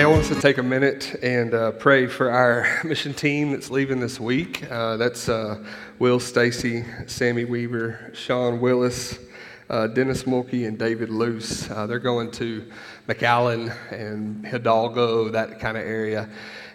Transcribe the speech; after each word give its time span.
Hey, 0.00 0.06
I 0.06 0.08
want 0.08 0.22
us 0.22 0.28
to 0.30 0.40
take 0.40 0.56
a 0.56 0.62
minute 0.62 1.14
and 1.22 1.52
uh, 1.52 1.72
pray 1.72 2.06
for 2.06 2.30
our 2.30 2.80
mission 2.84 3.12
team 3.12 3.50
that's 3.50 3.70
leaving 3.70 4.00
this 4.00 4.18
week. 4.18 4.64
Uh, 4.72 4.96
that's 4.96 5.28
uh, 5.28 5.62
Will 5.98 6.18
Stacy, 6.18 6.86
Sammy 7.06 7.44
Weaver, 7.44 8.10
Sean 8.14 8.62
Willis, 8.62 9.18
uh, 9.68 9.88
Dennis 9.88 10.22
Mulkey, 10.22 10.66
and 10.66 10.78
David 10.78 11.10
Luce. 11.10 11.70
Uh, 11.70 11.86
they're 11.86 11.98
going 11.98 12.30
to 12.30 12.64
McAllen 13.08 13.76
and 13.92 14.46
Hidalgo, 14.46 15.28
that 15.28 15.60
kind 15.60 15.76
of 15.76 15.84
area. 15.84 16.30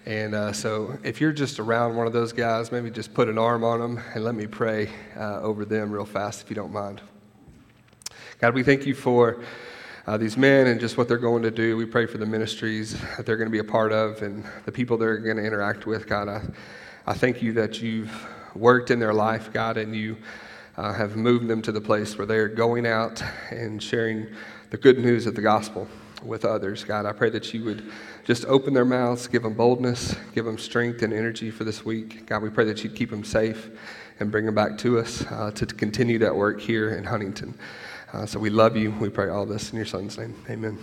And 0.05 0.35
uh, 0.35 0.53
so, 0.53 0.95
if 1.03 1.19
you're 1.19 1.33
just 1.33 1.59
around 1.59 1.95
one 1.95 2.05
of 2.05 2.13
those 2.13 2.31
guys, 2.31 2.71
maybe 2.71 2.91
just 2.91 3.11
put 3.15 3.27
an 3.27 3.39
arm 3.39 3.63
on 3.63 3.79
them 3.79 4.03
and 4.13 4.23
let 4.23 4.35
me 4.35 4.45
pray 4.45 4.87
over 5.17 5.65
them 5.65 5.89
real 5.89 6.05
fast, 6.05 6.43
if 6.43 6.51
you 6.51 6.55
don't 6.55 6.71
mind. 6.71 7.01
God, 8.39 8.53
we 8.53 8.61
thank 8.61 8.85
you 8.85 8.93
for 8.93 9.43
uh, 10.07 10.17
these 10.17 10.37
men 10.37 10.67
and 10.67 10.79
just 10.79 10.97
what 10.97 11.07
they're 11.07 11.17
going 11.17 11.43
to 11.43 11.51
do. 11.51 11.75
We 11.77 11.85
pray 11.85 12.05
for 12.05 12.17
the 12.17 12.25
ministries 12.25 12.99
that 13.17 13.25
they're 13.25 13.37
going 13.37 13.47
to 13.47 13.51
be 13.51 13.59
a 13.59 13.63
part 13.63 13.91
of 13.91 14.21
and 14.21 14.43
the 14.65 14.71
people 14.71 14.97
they're 14.97 15.17
going 15.17 15.37
to 15.37 15.43
interact 15.43 15.85
with. 15.85 16.07
God, 16.07 16.27
I, 16.27 16.41
I 17.07 17.13
thank 17.13 17.41
you 17.41 17.53
that 17.53 17.81
you've 17.81 18.11
worked 18.55 18.91
in 18.91 18.99
their 18.99 19.13
life, 19.13 19.51
God, 19.51 19.77
and 19.77 19.95
you 19.95 20.17
uh, 20.77 20.93
have 20.93 21.15
moved 21.15 21.47
them 21.47 21.61
to 21.63 21.71
the 21.71 21.81
place 21.81 22.17
where 22.17 22.27
they're 22.27 22.47
going 22.47 22.85
out 22.85 23.23
and 23.49 23.81
sharing 23.81 24.27
the 24.69 24.77
good 24.77 24.99
news 24.99 25.25
of 25.25 25.35
the 25.35 25.41
gospel 25.41 25.87
with 26.23 26.45
others. 26.45 26.83
God, 26.83 27.05
I 27.05 27.11
pray 27.11 27.29
that 27.31 27.53
you 27.53 27.63
would 27.65 27.91
just 28.23 28.45
open 28.45 28.73
their 28.73 28.85
mouths, 28.85 29.27
give 29.27 29.43
them 29.43 29.53
boldness, 29.53 30.15
give 30.33 30.45
them 30.45 30.57
strength 30.57 31.01
and 31.01 31.13
energy 31.13 31.51
for 31.51 31.63
this 31.63 31.85
week. 31.85 32.25
God, 32.25 32.41
we 32.41 32.49
pray 32.49 32.65
that 32.65 32.83
you'd 32.83 32.95
keep 32.95 33.09
them 33.09 33.23
safe 33.23 33.69
and 34.19 34.31
bring 34.31 34.45
them 34.45 34.55
back 34.55 34.77
to 34.79 34.99
us 34.99 35.25
uh, 35.29 35.51
to 35.51 35.65
continue 35.65 36.17
that 36.19 36.35
work 36.35 36.61
here 36.61 36.91
in 36.91 37.03
Huntington. 37.03 37.53
Uh, 38.15 38.25
so 38.25 38.39
we 38.39 38.49
love 38.49 38.77
you. 38.77 38.91
We 38.91 39.09
pray 39.09 39.27
all 39.27 39.45
this 39.45 39.71
in 39.71 39.75
your 39.75 39.85
son's 39.85 40.17
name. 40.17 40.33
Amen. 40.49 40.77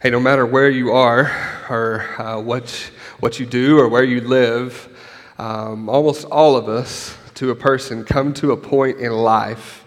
Hey, 0.00 0.08
no 0.08 0.18
matter 0.18 0.46
where 0.46 0.70
you 0.70 0.92
are 0.92 1.30
or 1.68 2.00
uh, 2.18 2.40
what, 2.40 2.70
what 3.18 3.38
you 3.38 3.44
do 3.44 3.78
or 3.78 3.86
where 3.86 4.02
you 4.02 4.22
live, 4.22 4.88
um, 5.36 5.90
almost 5.90 6.24
all 6.24 6.56
of 6.56 6.70
us, 6.70 7.14
to 7.34 7.50
a 7.50 7.54
person, 7.54 8.04
come 8.04 8.32
to 8.34 8.52
a 8.52 8.56
point 8.56 9.00
in 9.00 9.12
life 9.12 9.84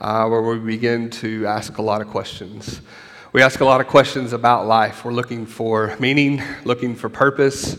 uh, 0.00 0.26
where 0.26 0.40
we 0.40 0.58
begin 0.58 1.10
to 1.10 1.46
ask 1.46 1.76
a 1.76 1.82
lot 1.82 2.00
of 2.00 2.08
questions. 2.08 2.80
We 3.34 3.42
ask 3.42 3.60
a 3.60 3.66
lot 3.66 3.82
of 3.82 3.88
questions 3.88 4.32
about 4.32 4.66
life. 4.66 5.04
We're 5.04 5.12
looking 5.12 5.44
for 5.44 5.94
meaning, 6.00 6.42
looking 6.64 6.94
for 6.94 7.10
purpose, 7.10 7.76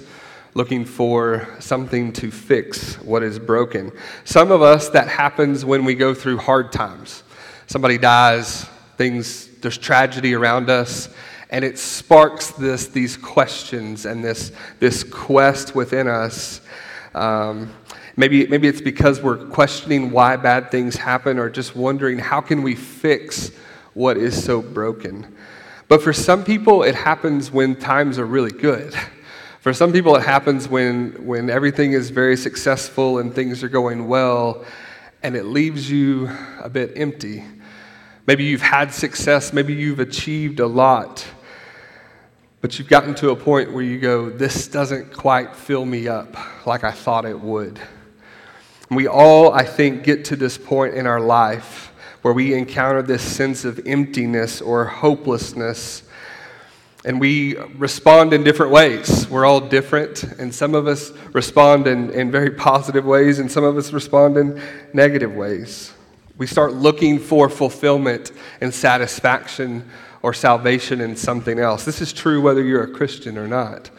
looking 0.53 0.85
for 0.85 1.47
something 1.59 2.13
to 2.13 2.29
fix 2.29 3.01
what 3.01 3.23
is 3.23 3.39
broken. 3.39 3.91
Some 4.25 4.51
of 4.51 4.61
us, 4.61 4.89
that 4.89 5.07
happens 5.07 5.65
when 5.65 5.85
we 5.85 5.95
go 5.95 6.13
through 6.13 6.37
hard 6.37 6.71
times 6.71 7.23
somebody 7.71 7.97
dies, 7.97 8.65
things, 8.97 9.47
there's 9.61 9.77
tragedy 9.77 10.33
around 10.33 10.69
us, 10.69 11.07
and 11.51 11.63
it 11.63 11.79
sparks 11.79 12.51
this, 12.51 12.87
these 12.87 13.15
questions 13.15 14.05
and 14.05 14.21
this, 14.21 14.51
this 14.79 15.05
quest 15.05 15.73
within 15.73 16.09
us. 16.09 16.59
Um, 17.15 17.71
maybe, 18.17 18.45
maybe 18.47 18.67
it's 18.67 18.81
because 18.81 19.21
we're 19.21 19.45
questioning 19.45 20.11
why 20.11 20.35
bad 20.35 20.69
things 20.69 20.97
happen 20.97 21.39
or 21.39 21.49
just 21.49 21.73
wondering 21.73 22.19
how 22.19 22.41
can 22.41 22.61
we 22.61 22.75
fix 22.75 23.51
what 23.93 24.17
is 24.17 24.43
so 24.43 24.61
broken. 24.61 25.33
But 25.87 26.01
for 26.01 26.11
some 26.11 26.43
people, 26.43 26.83
it 26.83 26.95
happens 26.95 27.51
when 27.51 27.77
times 27.77 28.19
are 28.19 28.25
really 28.25 28.51
good. 28.51 28.93
For 29.61 29.71
some 29.71 29.93
people, 29.93 30.17
it 30.17 30.23
happens 30.23 30.67
when, 30.67 31.25
when 31.25 31.49
everything 31.49 31.93
is 31.93 32.09
very 32.09 32.35
successful 32.35 33.19
and 33.19 33.33
things 33.33 33.63
are 33.63 33.69
going 33.69 34.09
well, 34.09 34.65
and 35.23 35.37
it 35.37 35.45
leaves 35.45 35.89
you 35.89 36.29
a 36.59 36.67
bit 36.67 36.91
empty. 36.97 37.45
Maybe 38.27 38.43
you've 38.43 38.61
had 38.61 38.93
success, 38.93 39.51
maybe 39.51 39.73
you've 39.73 39.99
achieved 39.99 40.59
a 40.59 40.67
lot, 40.67 41.25
but 42.61 42.77
you've 42.77 42.87
gotten 42.87 43.15
to 43.15 43.31
a 43.31 43.35
point 43.35 43.73
where 43.73 43.83
you 43.83 43.99
go, 43.99 44.29
This 44.29 44.67
doesn't 44.67 45.13
quite 45.13 45.55
fill 45.55 45.85
me 45.85 46.07
up 46.07 46.35
like 46.67 46.83
I 46.83 46.91
thought 46.91 47.25
it 47.25 47.39
would. 47.39 47.79
We 48.91 49.07
all, 49.07 49.53
I 49.53 49.63
think, 49.63 50.03
get 50.03 50.25
to 50.25 50.35
this 50.35 50.57
point 50.57 50.93
in 50.93 51.07
our 51.07 51.19
life 51.19 51.91
where 52.21 52.33
we 52.33 52.53
encounter 52.53 53.01
this 53.01 53.23
sense 53.23 53.65
of 53.65 53.79
emptiness 53.87 54.61
or 54.61 54.85
hopelessness. 54.85 56.03
And 57.03 57.19
we 57.19 57.57
respond 57.77 58.31
in 58.33 58.43
different 58.43 58.71
ways. 58.71 59.27
We're 59.27 59.45
all 59.45 59.61
different, 59.61 60.23
and 60.23 60.53
some 60.53 60.75
of 60.75 60.85
us 60.85 61.11
respond 61.33 61.87
in, 61.87 62.11
in 62.11 62.29
very 62.29 62.51
positive 62.51 63.05
ways, 63.05 63.39
and 63.39 63.51
some 63.51 63.63
of 63.63 63.75
us 63.75 63.91
respond 63.91 64.37
in 64.37 64.61
negative 64.93 65.33
ways. 65.33 65.93
We 66.41 66.47
start 66.47 66.73
looking 66.73 67.19
for 67.19 67.49
fulfillment 67.49 68.31
and 68.61 68.73
satisfaction 68.73 69.87
or 70.23 70.33
salvation 70.33 70.99
in 70.99 71.15
something 71.15 71.59
else. 71.59 71.85
This 71.85 72.01
is 72.01 72.11
true 72.11 72.41
whether 72.41 72.63
you're 72.63 72.81
a 72.81 72.91
Christian 72.91 73.37
or 73.37 73.47
not. 73.47 73.91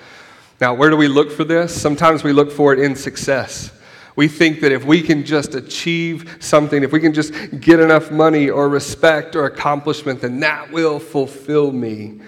Now, 0.61 0.75
where 0.75 0.91
do 0.91 0.97
we 0.97 1.07
look 1.07 1.31
for 1.31 1.45
this? 1.45 1.73
Sometimes 1.73 2.25
we 2.25 2.33
look 2.33 2.51
for 2.51 2.73
it 2.73 2.81
in 2.81 2.97
success. 2.97 3.71
We 4.17 4.27
think 4.27 4.59
that 4.63 4.73
if 4.73 4.85
we 4.85 5.03
can 5.03 5.25
just 5.25 5.55
achieve 5.55 6.37
something, 6.41 6.83
if 6.83 6.91
we 6.91 6.99
can 6.99 7.15
just 7.15 7.33
get 7.61 7.79
enough 7.79 8.11
money 8.11 8.51
or 8.51 8.69
respect 8.69 9.37
or 9.37 9.45
accomplishment, 9.45 10.21
then 10.21 10.41
that 10.41 10.73
will 10.73 10.99
fulfill 10.99 11.71
me. 11.71 12.23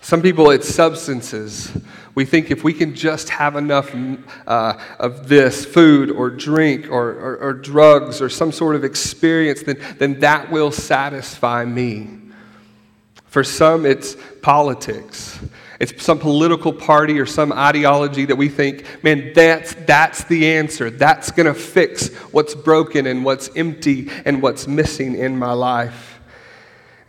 Some 0.00 0.22
people, 0.22 0.50
it's 0.50 0.66
substances. 0.66 1.70
We 2.14 2.24
think 2.24 2.50
if 2.50 2.64
we 2.64 2.72
can 2.72 2.94
just 2.94 3.28
have 3.30 3.56
enough 3.56 3.94
uh, 4.46 4.78
of 4.98 5.28
this 5.28 5.64
food 5.64 6.10
or 6.10 6.28
drink 6.30 6.90
or, 6.90 7.10
or, 7.10 7.36
or 7.38 7.52
drugs 7.52 8.20
or 8.20 8.28
some 8.28 8.52
sort 8.52 8.76
of 8.76 8.84
experience, 8.84 9.62
then, 9.62 9.80
then 9.98 10.20
that 10.20 10.50
will 10.50 10.72
satisfy 10.72 11.64
me. 11.64 12.18
For 13.26 13.44
some, 13.44 13.86
it's 13.86 14.16
politics. 14.42 15.38
It's 15.78 16.02
some 16.02 16.18
political 16.18 16.72
party 16.72 17.20
or 17.20 17.26
some 17.26 17.52
ideology 17.52 18.24
that 18.26 18.36
we 18.36 18.48
think, 18.48 18.84
man, 19.04 19.32
that's, 19.34 19.72
that's 19.74 20.24
the 20.24 20.48
answer. 20.48 20.90
That's 20.90 21.30
going 21.30 21.46
to 21.46 21.54
fix 21.54 22.08
what's 22.32 22.56
broken 22.56 23.06
and 23.06 23.24
what's 23.24 23.48
empty 23.56 24.10
and 24.24 24.42
what's 24.42 24.66
missing 24.66 25.14
in 25.14 25.38
my 25.38 25.52
life. 25.52 26.09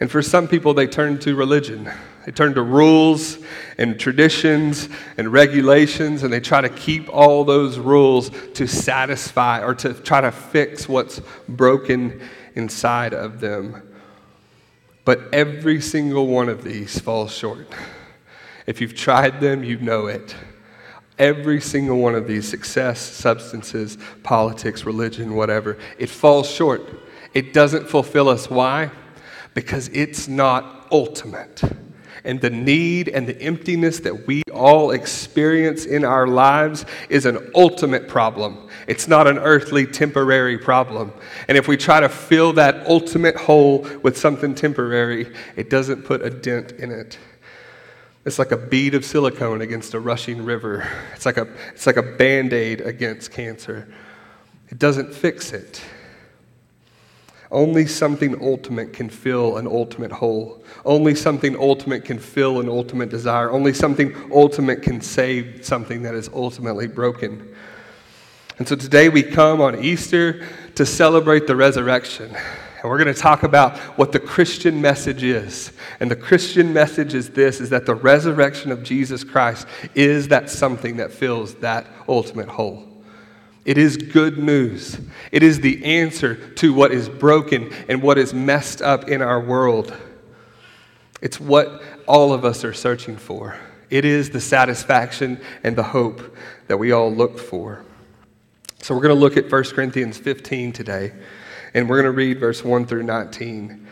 And 0.02 0.10
for 0.10 0.24
some 0.24 0.48
people, 0.48 0.74
they 0.74 0.88
turn 0.88 1.20
to 1.20 1.36
religion. 1.36 1.88
They 2.26 2.32
turn 2.32 2.56
to 2.56 2.64
rules 2.64 3.38
and 3.78 4.00
traditions 4.00 4.90
and 5.18 5.32
regulations, 5.32 6.24
and 6.24 6.34
they 6.34 6.40
try 6.40 6.60
to 6.60 6.70
keep 6.70 7.08
all 7.08 7.44
those 7.44 7.78
rules 7.78 8.32
to 8.56 8.68
satisfy 8.68 9.64
or 9.64 9.76
to 9.76 9.94
try 9.94 10.22
to 10.22 10.32
fix 10.32 10.90
what's 10.90 11.22
broken 11.48 12.20
inside 12.56 13.14
of 13.14 13.40
them. 13.40 13.84
But 15.06 15.22
every 15.34 15.80
single 15.80 16.26
one 16.26 16.50
of 16.50 16.64
these 16.64 16.98
falls 17.00 17.32
short. 17.32 17.68
If 18.66 18.82
you've 18.82 18.96
tried 18.96 19.40
them, 19.40 19.64
you 19.64 19.78
know 19.78 20.08
it. 20.08 20.36
Every 21.20 21.62
single 21.62 21.98
one 21.98 22.16
of 22.16 22.28
these 22.28 22.48
success, 22.48 23.00
substances, 23.00 24.00
politics, 24.24 24.84
religion, 24.84 25.36
whatever 25.36 25.78
it 26.00 26.10
falls 26.10 26.50
short. 26.50 26.82
It 27.36 27.54
doesn't 27.54 27.88
fulfill 27.88 28.30
us. 28.30 28.50
Why? 28.50 28.90
Because 29.54 29.90
it's 29.90 30.28
not 30.28 30.88
ultimate 30.92 31.62
and 32.24 32.40
the 32.40 32.50
need 32.50 33.08
and 33.08 33.28
the 33.28 33.40
emptiness 33.42 34.00
that 34.02 34.28
we 34.28 34.44
all 34.54 34.92
experience 34.92 35.86
in 35.86 36.06
our 36.06 36.28
lives 36.28 36.86
is 37.10 37.26
an 37.26 37.52
ultimate 37.56 38.08
problem. 38.08 38.70
It's 38.88 39.08
not 39.08 39.28
an 39.28 39.38
earthly, 39.40 39.86
temporary 39.86 40.58
problem. 40.58 41.14
And 41.48 41.58
if 41.58 41.68
we 41.68 41.78
try 41.78 42.00
to 42.00 42.10
fill 42.10 42.54
that 42.54 42.88
ultimate 42.88 43.36
hole 43.36 43.88
with 44.04 44.18
something 44.18 44.54
temporary, 44.54 45.34
it 45.56 45.70
doesn't 45.70 46.04
put 46.04 46.22
a 46.22 46.30
dent 46.30 46.74
in 46.74 46.92
it. 46.92 47.18
It's 48.24 48.38
like 48.38 48.52
a 48.52 48.58
bead 48.58 48.94
of 48.94 49.04
silicone 49.04 49.62
against 49.62 49.96
a 49.96 50.00
rushing 50.00 50.46
river. 50.46 50.88
It's 51.16 51.26
like 51.26 51.38
a, 51.38 51.48
it's 51.74 51.88
like 51.88 51.98
a 51.98 52.04
band 52.04 52.54
aid 52.54 52.82
against 52.82 53.32
cancer. 53.32 53.92
It 54.70 54.78
doesn't 54.78 55.14
fix 55.14 55.54
it. 55.54 55.82
Only 57.52 57.86
something 57.86 58.42
ultimate 58.42 58.94
can 58.94 59.10
fill 59.10 59.58
an 59.58 59.68
ultimate 59.68 60.12
hole. 60.12 60.64
Only 60.86 61.16
something 61.16 61.58
ultimate 61.58 62.06
can 62.06 62.18
fill 62.18 62.62
an 62.62 62.70
ultimate 62.70 63.10
desire. 63.10 63.52
Only 63.52 63.74
something 63.74 64.16
ultimate 64.32 64.82
can 64.82 65.02
save 65.02 65.66
something 65.66 66.04
that 66.04 66.16
is 66.16 66.30
ultimately 66.34 66.88
broken. 66.88 67.54
And 68.58 68.68
so 68.68 68.76
today 68.78 69.10
we 69.10 69.22
come 69.22 69.60
on 69.60 69.84
Easter 69.84 70.48
to 70.76 70.86
celebrate 70.86 71.46
the 71.46 71.56
resurrection. 71.56 72.34
And 72.34 72.90
we're 72.90 72.98
going 72.98 73.14
to 73.14 73.20
talk 73.20 73.44
about 73.44 73.78
what 73.98 74.14
the 74.14 74.20
Christian 74.20 74.82
message 74.82 75.24
is. 75.24 75.74
And 76.00 76.10
the 76.10 76.16
Christian 76.16 76.72
message 76.72 77.14
is 77.14 77.32
this 77.32 77.60
is 77.60 77.70
that 77.72 77.86
the 77.86 77.96
resurrection 77.96 78.72
of 78.72 78.82
Jesus 78.82 79.26
Christ 79.26 79.68
is 79.94 80.30
that 80.30 80.50
something 80.50 80.98
that 80.98 81.12
fills 81.12 81.56
that 81.56 81.86
ultimate 82.08 82.48
hole. 82.48 82.91
It 83.64 83.78
is 83.78 83.98
good 83.98 84.38
news. 84.38 85.00
It 85.32 85.44
is 85.44 85.60
the 85.60 85.84
answer 85.86 86.36
to 86.56 86.74
what 86.74 86.92
is 86.92 87.08
broken 87.08 87.72
and 87.88 88.02
what 88.02 88.18
is 88.18 88.34
messed 88.34 88.82
up 88.82 89.08
in 89.08 89.22
our 89.22 89.40
world. 89.40 89.96
It's 91.22 91.40
what 91.40 91.82
all 92.08 92.34
of 92.34 92.44
us 92.44 92.64
are 92.64 92.74
searching 92.74 93.18
for. 93.18 93.56
It 93.92 94.06
is 94.06 94.32
the 94.32 94.42
satisfaction 94.42 95.40
and 95.64 95.76
the 95.76 95.84
hope 95.84 96.36
that 96.68 96.78
we 96.78 96.92
all 96.92 97.14
look 97.14 97.38
for. 97.38 97.84
So 98.82 98.96
we're 98.96 99.02
going 99.02 99.16
to 99.16 99.20
look 99.20 99.38
at 99.38 99.52
1 99.52 99.64
Corinthians 99.66 100.18
15 100.18 100.74
today, 100.74 101.14
and 101.76 101.88
we're 101.88 102.02
going 102.02 102.12
to 102.12 102.18
read 102.18 102.40
verse 102.40 102.64
1 102.64 102.88
through 102.88 103.04
19. 103.04 103.88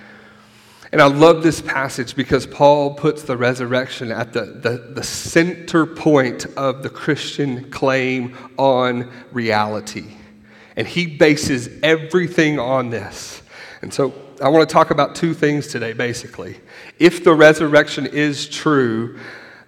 And 0.92 1.02
I 1.02 1.06
love 1.06 1.44
this 1.44 1.62
passage 1.62 2.16
because 2.16 2.48
Paul 2.48 2.96
puts 2.96 3.22
the 3.22 3.38
resurrection 3.38 4.12
at 4.12 4.34
the, 4.34 4.46
the, 4.46 4.92
the, 4.94 5.04
center 5.04 5.86
point 5.86 6.48
of 6.58 6.82
the 6.82 6.90
Christian 6.90 7.70
claim 7.70 8.36
on 8.58 9.12
reality. 9.32 10.16
And 10.76 10.88
he 10.88 11.06
bases 11.06 11.70
everything 11.84 12.58
on 12.58 12.90
this. 12.90 13.44
And 13.84 13.94
so 13.94 14.14
I 14.42 14.50
want 14.50 14.68
to 14.68 14.74
talk 14.74 14.90
about 14.90 15.16
two 15.16 15.36
things 15.36 15.68
today, 15.68 15.94
basically. 15.94 16.60
If 16.98 17.24
the 17.24 17.36
resurrection 17.36 18.08
is 18.08 18.50
true, 18.50 19.20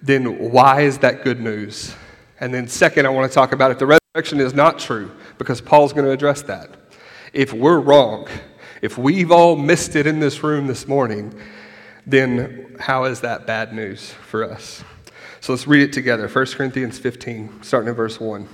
then 0.02 0.52
why 0.52 0.82
is 0.82 0.98
that 1.00 1.24
good 1.24 1.40
news? 1.40 1.94
And 2.40 2.52
then, 2.52 2.68
second, 2.68 3.06
I 3.06 3.10
want 3.10 3.30
to 3.30 3.36
talk 3.36 3.52
about 3.52 3.70
if 3.70 3.78
the 3.78 3.86
resurrection 3.86 4.40
is 4.40 4.56
not 4.56 4.80
true, 4.80 5.12
because 5.38 5.62
Paul's 5.62 5.94
going 5.94 6.06
to 6.06 6.12
address 6.12 6.42
that. 6.44 6.72
If 7.34 7.54
we're 7.54 7.80
wrong, 7.80 8.28
if 8.82 8.98
we've 8.98 9.32
all 9.32 9.56
missed 9.56 9.96
it 9.96 10.08
in 10.08 10.20
this 10.20 10.44
room 10.44 10.68
this 10.68 10.88
morning, 10.88 11.34
then 12.06 12.76
how 12.80 13.04
is 13.04 13.22
that 13.22 13.46
bad 13.46 13.74
news 13.74 14.12
for 14.12 14.44
us? 14.44 14.84
So 15.40 15.54
let's 15.54 15.68
read 15.68 15.84
it 15.84 15.94
together. 15.94 16.28
1 16.28 16.46
Corinthians 16.48 17.00
15, 17.00 17.64
starting 17.64 17.90
in 17.90 17.96
verse 17.96 18.20
1. 18.20 18.48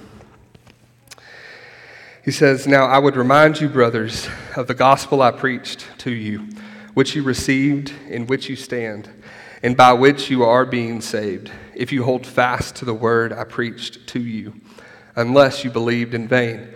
He 2.23 2.31
says, 2.31 2.67
Now 2.67 2.85
I 2.85 2.97
would 2.97 3.15
remind 3.15 3.61
you, 3.61 3.69
brothers, 3.69 4.27
of 4.55 4.67
the 4.67 4.73
gospel 4.73 5.21
I 5.21 5.31
preached 5.31 5.87
to 5.99 6.11
you, 6.11 6.47
which 6.93 7.15
you 7.15 7.23
received, 7.23 7.93
in 8.09 8.27
which 8.27 8.49
you 8.49 8.57
stand, 8.57 9.09
and 9.63 9.77
by 9.77 9.93
which 9.93 10.29
you 10.29 10.43
are 10.43 10.65
being 10.65 10.99
saved, 10.99 11.51
if 11.73 11.91
you 11.93 12.03
hold 12.03 12.25
fast 12.25 12.75
to 12.77 12.85
the 12.85 12.93
word 12.93 13.31
I 13.31 13.45
preached 13.45 14.07
to 14.07 14.19
you, 14.19 14.55
unless 15.15 15.63
you 15.63 15.71
believed 15.71 16.13
in 16.13 16.27
vain. 16.27 16.67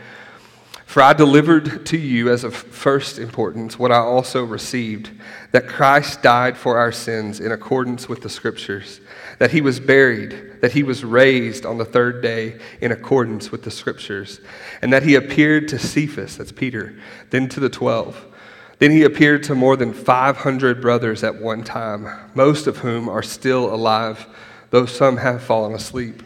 For 0.92 1.02
I 1.02 1.14
delivered 1.14 1.86
to 1.86 1.98
you 1.98 2.30
as 2.30 2.44
of 2.44 2.54
first 2.54 3.18
importance 3.18 3.80
what 3.80 3.94
I 3.94 4.00
also 4.00 4.44
received 4.44 5.10
that 5.54 5.66
Christ 5.66 6.22
died 6.22 6.58
for 6.58 6.78
our 6.78 6.92
sins 6.92 7.40
in 7.40 7.54
accordance 7.54 8.10
with 8.10 8.20
the 8.20 8.30
Scriptures, 8.30 9.00
that 9.40 9.52
he 9.52 9.62
was 9.62 9.80
buried, 9.80 10.60
that 10.60 10.74
he 10.74 10.84
was 10.84 11.06
raised 11.06 11.66
on 11.66 11.78
the 11.78 11.86
third 11.86 12.22
day 12.22 12.60
in 12.82 12.92
accordance 12.92 13.54
with 13.54 13.64
the 13.64 13.72
Scriptures, 13.72 14.42
and 14.82 14.92
that 14.92 15.04
he 15.04 15.16
appeared 15.16 15.70
to 15.70 15.80
Cephas, 15.80 16.36
that's 16.36 16.52
Peter, 16.52 16.94
then 17.30 17.48
to 17.48 17.62
the 17.62 17.70
twelve. 17.70 18.26
Then 18.80 18.92
he 18.92 19.04
appeared 19.04 19.44
to 19.44 19.56
more 19.56 19.78
than 19.78 19.94
500 19.94 20.82
brothers 20.82 21.24
at 21.24 21.42
one 21.42 21.64
time, 21.64 22.06
most 22.36 22.68
of 22.68 22.80
whom 22.80 23.08
are 23.08 23.24
still 23.24 23.74
alive, 23.74 24.28
though 24.72 24.88
some 24.88 25.16
have 25.16 25.42
fallen 25.42 25.74
asleep. 25.74 26.22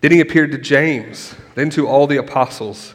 Then 0.00 0.12
he 0.12 0.20
appeared 0.20 0.52
to 0.52 0.58
James, 0.58 1.34
then 1.56 1.68
to 1.68 1.86
all 1.86 2.06
the 2.06 2.16
apostles. 2.16 2.94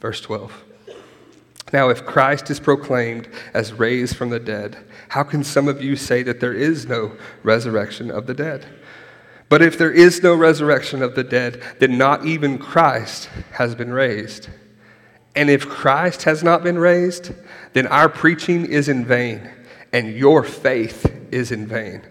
Verse 0.00 0.20
12. 0.20 0.64
Now, 1.72 1.88
if 1.88 2.06
Christ 2.06 2.48
is 2.50 2.60
proclaimed 2.60 3.28
as 3.52 3.72
raised 3.72 4.16
from 4.16 4.30
the 4.30 4.38
dead, 4.38 4.76
how 5.08 5.24
can 5.24 5.42
some 5.42 5.66
of 5.66 5.82
you 5.82 5.96
say 5.96 6.22
that 6.22 6.38
there 6.40 6.54
is 6.54 6.86
no 6.86 7.16
resurrection 7.42 8.10
of 8.10 8.26
the 8.26 8.34
dead? 8.34 8.66
But 9.48 9.62
if 9.62 9.78
there 9.78 9.90
is 9.90 10.22
no 10.22 10.34
resurrection 10.34 11.02
of 11.02 11.14
the 11.14 11.24
dead, 11.24 11.62
then 11.78 11.98
not 11.98 12.24
even 12.24 12.58
Christ 12.58 13.28
has 13.52 13.74
been 13.74 13.92
raised. 13.92 14.48
And 15.34 15.50
if 15.50 15.68
Christ 15.68 16.22
has 16.22 16.42
not 16.42 16.62
been 16.62 16.78
raised, 16.78 17.32
then 17.72 17.86
our 17.88 18.08
preaching 18.08 18.64
is 18.64 18.88
in 18.88 19.04
vain, 19.04 19.50
and 19.92 20.14
your 20.14 20.42
faith 20.42 21.12
is 21.30 21.52
in 21.52 21.66
vain. 21.66 22.02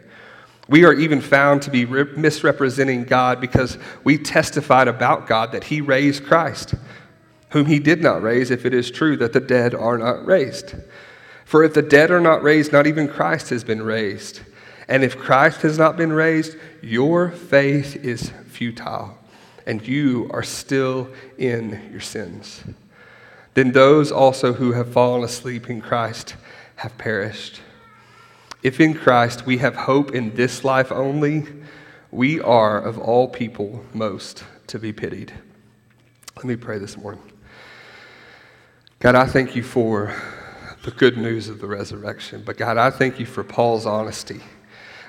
We 0.68 0.84
are 0.86 0.94
even 0.94 1.22
found 1.22 1.62
to 1.64 1.72
be 1.72 1.86
misrepresenting 1.86 3.04
God 3.04 3.40
because 3.40 3.78
we 4.04 4.18
testified 4.18 4.88
about 4.88 5.28
God 5.28 5.52
that 5.52 5.66
He 5.66 5.81
raised 5.81 6.26
Christ 6.26 6.76
whom 7.56 7.68
he 7.68 7.80
did 7.80 8.02
not 8.02 8.22
raise, 8.22 8.52
if 8.52 8.66
it 8.66 8.74
is 8.74 8.92
true 8.92 9.16
that 9.16 9.31
the 9.31 9.40
dead 9.40 9.74
are 9.74 9.98
not 9.98 10.25
raised. 10.25 10.75
For 11.46 11.63
if 11.63 11.74
the 11.74 11.81
dead 11.81 12.12
are 12.12 12.19
not 12.19 12.44
raised, 12.44 12.74
not 12.74 12.86
even 12.86 13.07
Christ 13.07 13.50
has 13.50 13.63
been 13.63 13.81
raised. 13.81 14.42
And 14.90 15.06
if 15.06 15.18
Christ 15.18 15.62
has 15.62 15.78
not 15.78 15.96
been 15.96 16.12
raised, 16.12 16.57
your 16.81 17.31
faith 17.31 17.96
is 17.96 18.30
futile, 18.48 19.18
and 19.66 19.88
you 19.88 20.30
are 20.34 20.44
still 20.44 21.07
in 21.38 21.90
your 21.94 22.02
sins. 22.02 22.62
Then 23.54 23.72
those 23.72 24.12
also 24.12 24.52
who 24.52 24.74
have 24.74 24.92
fallen 24.92 25.24
asleep 25.24 25.69
in 25.69 25.80
Christ 25.80 26.36
have 26.75 26.98
perished. 26.98 27.62
If 28.63 28.81
in 28.81 28.96
Christ 28.96 29.46
we 29.46 29.60
have 29.60 29.75
hope 29.78 30.13
in 30.13 30.36
this 30.36 30.66
life 30.66 30.92
only, 30.92 31.46
we 32.12 32.42
are 32.42 32.81
of 32.81 33.00
all 33.00 33.30
people 33.30 33.86
most 33.94 34.44
to 34.68 34.78
be 34.78 34.92
pitied. 34.92 35.31
Let 36.36 36.44
me 36.44 36.57
pray 36.57 36.80
this 36.80 36.98
morning. 36.98 37.22
God, 39.06 39.13
I 39.13 39.28
thank 39.28 39.56
you 39.56 39.62
for 39.62 40.16
the 40.81 40.90
good 40.90 41.16
news 41.16 41.48
of 41.48 41.62
the 41.62 41.68
resurrection. 41.68 42.42
But 42.44 42.57
God, 42.57 42.78
I 42.78 42.90
thank 42.90 43.19
you 43.19 43.28
for 43.28 43.44
Paul's 43.44 43.86
honesty. 43.86 44.42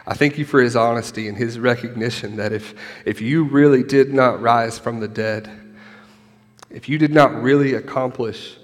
I 0.07 0.13
thank 0.13 0.37
you 0.37 0.45
for 0.45 0.61
his 0.61 0.77
honesty 0.77 1.29
and 1.29 1.39
his 1.39 1.59
recognition 1.59 2.37
that 2.37 2.53
if, 2.53 2.75
if 3.07 3.23
you 3.23 3.45
really 3.45 3.83
did 3.83 4.13
not 4.13 4.43
rise 4.43 4.79
from 4.79 5.01
the 5.01 5.09
dead, 5.09 5.49
if 6.69 6.91
you 6.91 6.99
did 6.99 7.11
not 7.11 7.43
really 7.43 7.73
accomplish 7.73 8.59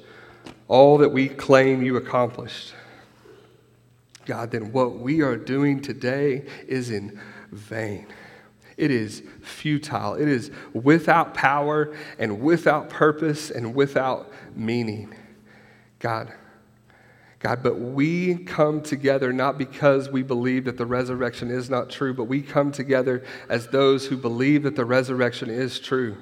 all 0.68 0.98
that 0.98 1.08
we 1.08 1.30
claim 1.30 1.82
you 1.82 1.96
accomplished, 1.96 2.74
God, 4.26 4.50
then 4.50 4.70
what 4.70 4.98
we 4.98 5.22
are 5.22 5.38
doing 5.38 5.80
today 5.80 6.44
is 6.68 6.90
in 6.90 7.18
vain. 7.50 8.06
It 8.76 8.90
is 8.90 9.22
futile. 9.40 10.12
It 10.12 10.28
is 10.28 10.50
without 10.74 11.32
power 11.32 11.96
and 12.18 12.42
without 12.42 12.90
purpose 12.90 13.50
and 13.50 13.74
without 13.74 14.30
meaning. 14.54 15.14
God. 16.02 16.32
God, 17.38 17.62
but 17.62 17.78
we 17.78 18.36
come 18.36 18.82
together 18.82 19.32
not 19.32 19.56
because 19.56 20.10
we 20.10 20.22
believe 20.22 20.64
that 20.66 20.76
the 20.76 20.86
resurrection 20.86 21.50
is 21.50 21.70
not 21.70 21.90
true, 21.90 22.12
but 22.12 22.24
we 22.24 22.42
come 22.42 22.70
together 22.70 23.24
as 23.48 23.68
those 23.68 24.06
who 24.06 24.16
believe 24.16 24.64
that 24.64 24.76
the 24.76 24.84
resurrection 24.84 25.48
is 25.48 25.80
true. 25.80 26.16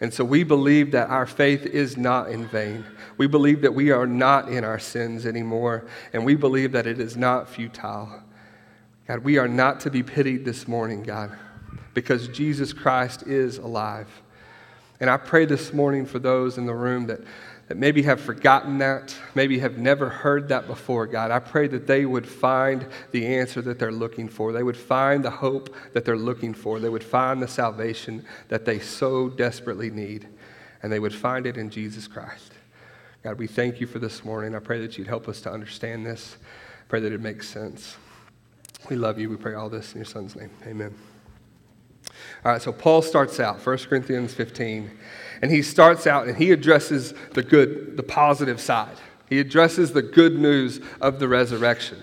And 0.00 0.12
so 0.12 0.24
we 0.24 0.44
believe 0.44 0.92
that 0.92 1.10
our 1.10 1.26
faith 1.26 1.66
is 1.66 1.96
not 1.96 2.30
in 2.30 2.46
vain. 2.46 2.84
We 3.18 3.26
believe 3.26 3.62
that 3.62 3.74
we 3.74 3.90
are 3.90 4.06
not 4.06 4.48
in 4.48 4.64
our 4.64 4.78
sins 4.78 5.26
anymore, 5.26 5.86
and 6.12 6.24
we 6.24 6.34
believe 6.34 6.72
that 6.72 6.86
it 6.86 6.98
is 6.98 7.16
not 7.16 7.48
futile. 7.48 8.22
God, 9.06 9.20
we 9.20 9.38
are 9.38 9.48
not 9.48 9.80
to 9.80 9.90
be 9.90 10.02
pitied 10.02 10.44
this 10.44 10.66
morning, 10.66 11.02
God, 11.02 11.36
because 11.94 12.28
Jesus 12.28 12.72
Christ 12.72 13.24
is 13.24 13.58
alive. 13.58 14.08
And 15.00 15.08
I 15.08 15.16
pray 15.16 15.46
this 15.46 15.72
morning 15.72 16.04
for 16.04 16.18
those 16.18 16.58
in 16.58 16.66
the 16.66 16.74
room 16.74 17.06
that 17.06 17.20
that 17.70 17.76
maybe 17.76 18.02
have 18.02 18.20
forgotten 18.20 18.78
that, 18.78 19.16
maybe 19.36 19.60
have 19.60 19.78
never 19.78 20.08
heard 20.08 20.48
that 20.48 20.66
before, 20.66 21.06
God. 21.06 21.30
I 21.30 21.38
pray 21.38 21.68
that 21.68 21.86
they 21.86 22.04
would 22.04 22.26
find 22.26 22.84
the 23.12 23.24
answer 23.24 23.62
that 23.62 23.78
they're 23.78 23.92
looking 23.92 24.28
for. 24.28 24.52
They 24.52 24.64
would 24.64 24.76
find 24.76 25.24
the 25.24 25.30
hope 25.30 25.72
that 25.92 26.04
they're 26.04 26.16
looking 26.16 26.52
for. 26.52 26.80
They 26.80 26.88
would 26.88 27.04
find 27.04 27.40
the 27.40 27.46
salvation 27.46 28.26
that 28.48 28.64
they 28.64 28.80
so 28.80 29.28
desperately 29.28 29.88
need. 29.88 30.26
And 30.82 30.90
they 30.90 30.98
would 30.98 31.14
find 31.14 31.46
it 31.46 31.56
in 31.56 31.70
Jesus 31.70 32.08
Christ. 32.08 32.50
God, 33.22 33.38
we 33.38 33.46
thank 33.46 33.80
you 33.80 33.86
for 33.86 34.00
this 34.00 34.24
morning. 34.24 34.56
I 34.56 34.58
pray 34.58 34.80
that 34.80 34.98
you'd 34.98 35.06
help 35.06 35.28
us 35.28 35.40
to 35.42 35.52
understand 35.52 36.04
this. 36.04 36.38
I 36.42 36.84
pray 36.88 36.98
that 36.98 37.12
it 37.12 37.20
makes 37.20 37.48
sense. 37.48 37.96
We 38.88 38.96
love 38.96 39.16
you. 39.20 39.30
We 39.30 39.36
pray 39.36 39.54
all 39.54 39.68
this 39.68 39.92
in 39.92 39.98
your 39.98 40.06
son's 40.06 40.34
name. 40.34 40.50
Amen. 40.66 40.92
All 42.44 42.50
right, 42.50 42.60
so 42.60 42.72
Paul 42.72 43.02
starts 43.02 43.38
out, 43.38 43.64
1 43.64 43.78
Corinthians 43.78 44.34
15. 44.34 44.90
And 45.42 45.50
he 45.50 45.62
starts 45.62 46.06
out 46.06 46.28
and 46.28 46.36
he 46.36 46.52
addresses 46.52 47.14
the 47.32 47.42
good, 47.42 47.96
the 47.96 48.02
positive 48.02 48.60
side. 48.60 48.96
He 49.28 49.38
addresses 49.38 49.92
the 49.92 50.02
good 50.02 50.38
news 50.38 50.80
of 51.00 51.18
the 51.18 51.28
resurrection. 51.28 51.98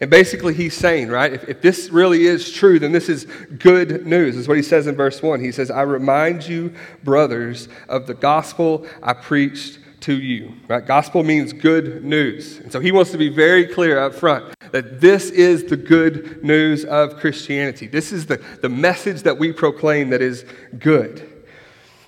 And 0.00 0.10
basically, 0.10 0.52
he's 0.52 0.74
saying, 0.74 1.10
right, 1.10 1.32
if, 1.32 1.48
if 1.48 1.62
this 1.62 1.90
really 1.90 2.24
is 2.24 2.50
true, 2.50 2.80
then 2.80 2.90
this 2.90 3.08
is 3.08 3.24
good 3.58 4.04
news, 4.04 4.36
is 4.36 4.48
what 4.48 4.56
he 4.56 4.62
says 4.62 4.88
in 4.88 4.96
verse 4.96 5.22
1. 5.22 5.38
He 5.38 5.52
says, 5.52 5.70
I 5.70 5.82
remind 5.82 6.44
you, 6.44 6.74
brothers, 7.04 7.68
of 7.88 8.08
the 8.08 8.14
gospel 8.14 8.84
I 9.00 9.12
preached 9.12 9.78
to 10.00 10.20
you. 10.20 10.54
Right? 10.66 10.84
Gospel 10.84 11.22
means 11.22 11.52
good 11.52 12.04
news. 12.04 12.58
And 12.58 12.72
so 12.72 12.80
he 12.80 12.90
wants 12.90 13.12
to 13.12 13.18
be 13.18 13.28
very 13.28 13.64
clear 13.64 14.00
up 14.00 14.14
front 14.14 14.56
that 14.72 15.00
this 15.00 15.30
is 15.30 15.64
the 15.64 15.76
good 15.76 16.42
news 16.42 16.84
of 16.84 17.18
Christianity. 17.18 17.86
This 17.86 18.10
is 18.10 18.26
the, 18.26 18.42
the 18.60 18.68
message 18.68 19.22
that 19.22 19.38
we 19.38 19.52
proclaim 19.52 20.10
that 20.10 20.20
is 20.20 20.44
good. 20.80 21.31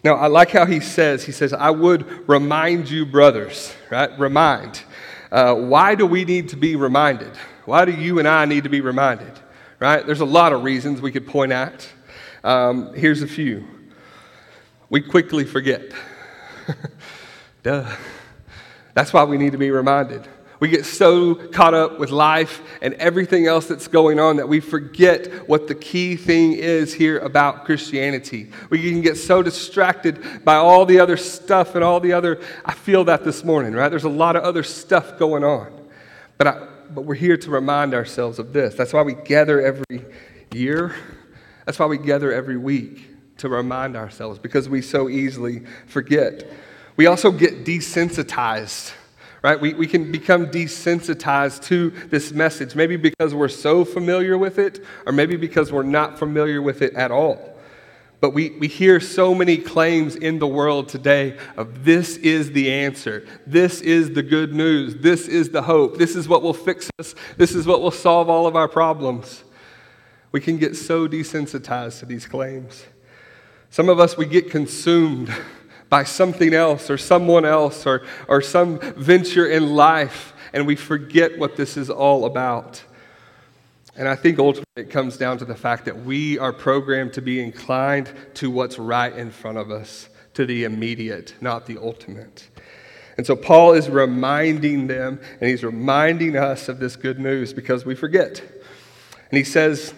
Now, 0.05 0.17
I 0.17 0.27
like 0.27 0.51
how 0.51 0.67
he 0.67 0.81
says, 0.81 1.25
he 1.25 1.33
says, 1.33 1.55
I 1.55 1.71
would 1.71 2.29
remind 2.29 2.91
you, 2.91 3.07
brothers, 3.07 3.75
right? 3.91 4.17
Remind. 4.19 4.83
Uh, 5.33 5.55
why 5.55 5.95
do 5.95 6.05
we 6.05 6.27
need 6.27 6.51
to 6.51 6.57
be 6.57 6.77
reminded? 6.77 7.33
Why 7.65 7.87
do 7.87 7.93
you 7.93 8.19
and 8.19 8.29
I 8.29 8.45
need 8.45 8.65
to 8.65 8.69
be 8.69 8.83
reminded? 8.83 9.33
Right? 9.81 10.05
There's 10.05 10.21
a 10.21 10.27
lot 10.27 10.53
of 10.53 10.63
reasons 10.63 11.01
we 11.01 11.11
could 11.11 11.27
point 11.27 11.53
at. 11.53 11.89
Um, 12.45 12.93
here's 12.93 13.23
a 13.23 13.27
few. 13.27 13.67
We 14.91 15.01
quickly 15.01 15.47
forget. 15.47 15.91
Duh. 17.63 17.91
That's 18.93 19.13
why 19.13 19.25
we 19.25 19.39
need 19.39 19.53
to 19.53 19.59
be 19.59 19.71
reminded. 19.71 20.29
We 20.65 20.71
get 20.71 20.87
so 20.87 21.35
caught 21.35 21.75
up 21.75 21.99
with 21.99 22.09
life 22.09 22.63
and 22.81 22.95
everything 22.95 23.47
else 23.47 23.67
that's 23.67 23.87
going 23.87 24.19
on 24.19 24.37
that 24.37 24.49
we 24.49 24.61
forget 24.61 25.47
what 25.47 25.69
the 25.69 25.75
key 25.75 26.17
thing 26.17 26.55
is 26.55 26.95
here 26.95 27.19
about 27.19 27.67
Christianity. 27.67 28.51
We 28.71 28.81
can 28.91 29.03
get 29.03 29.19
so 29.19 29.43
distracted 29.43 30.43
by 30.43 30.55
all 30.55 30.87
the 30.87 31.01
other 31.01 31.19
stuff 31.19 31.75
and 31.75 31.85
all 31.85 32.01
the 32.01 32.15
other. 32.15 32.41
I 32.65 32.73
feel 32.73 33.05
that 33.05 33.25
this 33.25 33.45
morning, 33.45 33.75
right? 33.75 33.91
There's 33.91 34.05
a 34.05 34.09
lot 34.09 34.37
of 34.37 34.43
other 34.43 34.63
stuff 34.63 35.19
going 35.19 35.45
on. 35.45 35.71
But, 36.39 36.47
I, 36.47 36.67
but 36.89 37.03
we're 37.03 37.15
here 37.15 37.37
to 37.37 37.51
remind 37.51 37.93
ourselves 37.93 38.39
of 38.39 38.55
this. 38.55 38.75
That's 38.75 38.95
why 38.95 39.03
we 39.03 39.13
gather 39.13 39.61
every 39.61 40.07
year, 40.51 40.97
that's 41.67 41.79
why 41.79 41.85
we 41.85 41.99
gather 41.99 42.33
every 42.33 42.57
week 42.57 43.11
to 43.37 43.51
remind 43.51 43.97
ourselves 43.97 44.39
because 44.39 44.67
we 44.71 44.81
so 44.81 45.11
easily 45.11 45.65
forget. 45.89 46.51
We 46.97 47.05
also 47.05 47.33
get 47.33 47.67
desensitized 47.67 48.95
right? 49.45 49.61
We, 49.61 49.75
we 49.75 49.87
can 49.87 50.11
become 50.11 50.47
desensitized 50.47 51.65
to 51.65 51.91
this 52.09 52.33
message, 52.33 52.75
maybe 52.75 52.97
because 52.97 53.35
we're 53.35 53.49
so 53.49 53.85
familiar 53.85 54.39
with 54.39 54.59
it, 54.59 54.83
or 55.05 55.13
maybe 55.13 55.37
because 55.37 55.71
we're 55.71 55.83
not 55.83 56.19
familiar 56.19 56.63
with 56.63 56.81
it 56.81 56.95
at 56.95 57.11
all. 57.11 57.55
But 58.23 58.31
we, 58.31 58.53
we 58.53 58.69
hear 58.69 59.01
so 59.01 59.35
many 59.35 59.59
claims 59.59 60.17
in 60.17 60.39
the 60.39 60.47
world 60.47 60.89
today 60.89 61.37
of 61.59 61.85
this 61.85 62.17
is 62.17 62.53
the 62.53 62.73
answer. 62.73 63.27
This 63.47 63.83
is 63.83 64.15
the 64.15 64.23
good 64.23 64.55
news. 64.55 64.97
This 64.97 65.29
is 65.29 65.51
the 65.51 65.61
hope. 65.61 65.99
This 65.99 66.17
is 66.17 66.27
what 66.27 66.43
will 66.43 66.55
fix 66.55 66.89
us. 66.99 67.15
This 67.37 67.55
is 67.55 67.67
what 67.67 67.83
will 67.83 67.91
solve 67.91 68.31
all 68.31 68.47
of 68.47 68.57
our 68.57 68.67
problems. 68.67 69.45
We 70.33 70.41
can 70.41 70.57
get 70.57 70.75
so 70.75 71.07
desensitized 71.07 71.99
to 71.99 72.07
these 72.07 72.25
claims. 72.25 72.87
Some 73.69 73.91
of 73.91 74.01
us, 74.01 74.17
we 74.17 74.25
get 74.25 74.51
consumed 74.51 75.31
by 75.95 76.03
something 76.03 76.55
else 76.55 76.91
or 76.91 76.99
someone 76.99 77.45
else 77.45 77.87
or, 77.87 78.03
or 78.27 78.43
some 78.43 78.81
venture 78.97 79.47
in 79.47 79.77
life, 79.77 80.33
and 80.53 80.67
we 80.67 80.75
forget 80.75 81.39
what 81.39 81.55
this 81.55 81.77
is 81.77 81.89
all 81.89 82.25
about. 82.25 82.83
And 83.95 84.09
I 84.09 84.17
think 84.17 84.41
ultimately 84.41 84.83
it 84.83 84.91
comes 84.91 85.17
down 85.17 85.39
to 85.39 85.45
the 85.45 85.55
fact 85.55 85.85
that 85.85 86.05
we 86.05 86.37
are 86.37 86.53
programmed 86.53 87.13
to 87.13 87.23
be 87.23 87.41
inclined 87.41 88.13
to 88.35 88.51
what's 88.51 88.77
right 88.77 89.17
in 89.17 89.31
front 89.31 89.57
of 89.57 89.71
us, 89.71 90.09
to 90.33 90.45
the 90.45 90.65
immediate, 90.65 91.37
not 91.41 91.65
the 91.67 91.79
ultimate. 91.79 92.49
And 93.17 93.25
so 93.25 93.37
Paul 93.37 93.75
is 93.75 93.89
reminding 93.89 94.89
them, 94.89 95.21
and 95.41 95.49
he's 95.49 95.63
reminding 95.63 96.37
us 96.37 96.69
of 96.69 96.81
this 96.81 96.97
good 96.97 97.21
news 97.21 97.53
because 97.53 97.87
we 97.87 97.95
forget. 97.95 98.41
And 99.31 99.39
he 99.39 99.45
says, 99.45 99.95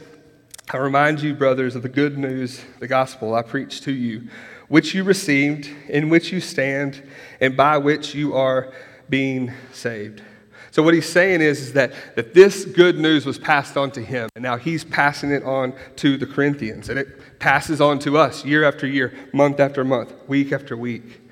I 0.69 0.77
remind 0.77 1.23
you, 1.23 1.33
brothers, 1.33 1.75
of 1.75 1.83
the 1.83 1.89
good 1.89 2.19
news, 2.19 2.61
the 2.81 2.89
gospel 2.89 3.35
I 3.35 3.41
preached 3.41 3.85
to 3.85 3.93
you 3.93 4.29
which 4.69 4.95
you 4.95 5.05
received, 5.05 5.69
in 5.89 6.09
which 6.09 6.33
you 6.33 6.41
stand, 6.41 7.03
and 7.41 7.57
by 7.57 7.79
which 7.79 8.15
you 8.15 8.35
are 8.35 8.73
being 9.09 9.53
saved. 9.73 10.23
So, 10.71 10.83
what 10.83 10.93
he's 10.93 11.09
saying 11.09 11.41
is, 11.41 11.61
is 11.61 11.73
that, 11.73 11.95
that 12.17 12.35
this 12.35 12.65
good 12.65 12.99
news 12.99 13.25
was 13.25 13.39
passed 13.39 13.77
on 13.77 13.91
to 13.93 14.03
him, 14.03 14.29
and 14.35 14.43
now 14.43 14.57
he's 14.57 14.85
passing 14.85 15.31
it 15.31 15.43
on 15.43 15.73
to 15.97 16.19
the 16.19 16.27
Corinthians, 16.27 16.91
and 16.91 16.99
it 16.99 17.39
passes 17.39 17.81
on 17.81 17.99
to 18.01 18.19
us 18.19 18.45
year 18.45 18.65
after 18.65 18.87
year, 18.87 19.15
month 19.33 19.61
after 19.61 19.85
month, 19.85 20.13
week 20.29 20.53
after 20.53 20.77
week. 20.77 21.23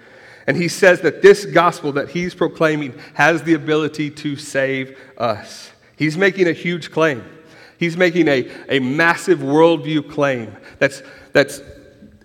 And 0.47 0.57
he 0.57 0.69
says 0.69 1.01
that 1.01 1.23
this 1.23 1.45
gospel 1.47 1.93
that 1.93 2.11
he's 2.11 2.35
proclaiming 2.35 2.99
has 3.15 3.43
the 3.43 3.55
ability 3.55 4.11
to 4.11 4.37
save 4.37 4.99
us. 5.17 5.71
He's 5.97 6.17
making 6.19 6.49
a 6.49 6.53
huge 6.53 6.91
claim. 6.91 7.25
He's 7.79 7.97
making 7.97 8.29
a, 8.29 8.51
a 8.69 8.79
massive 8.79 9.41
worldview 9.41 10.11
claim 10.11 10.57
that's, 10.79 11.03
that's 11.33 11.61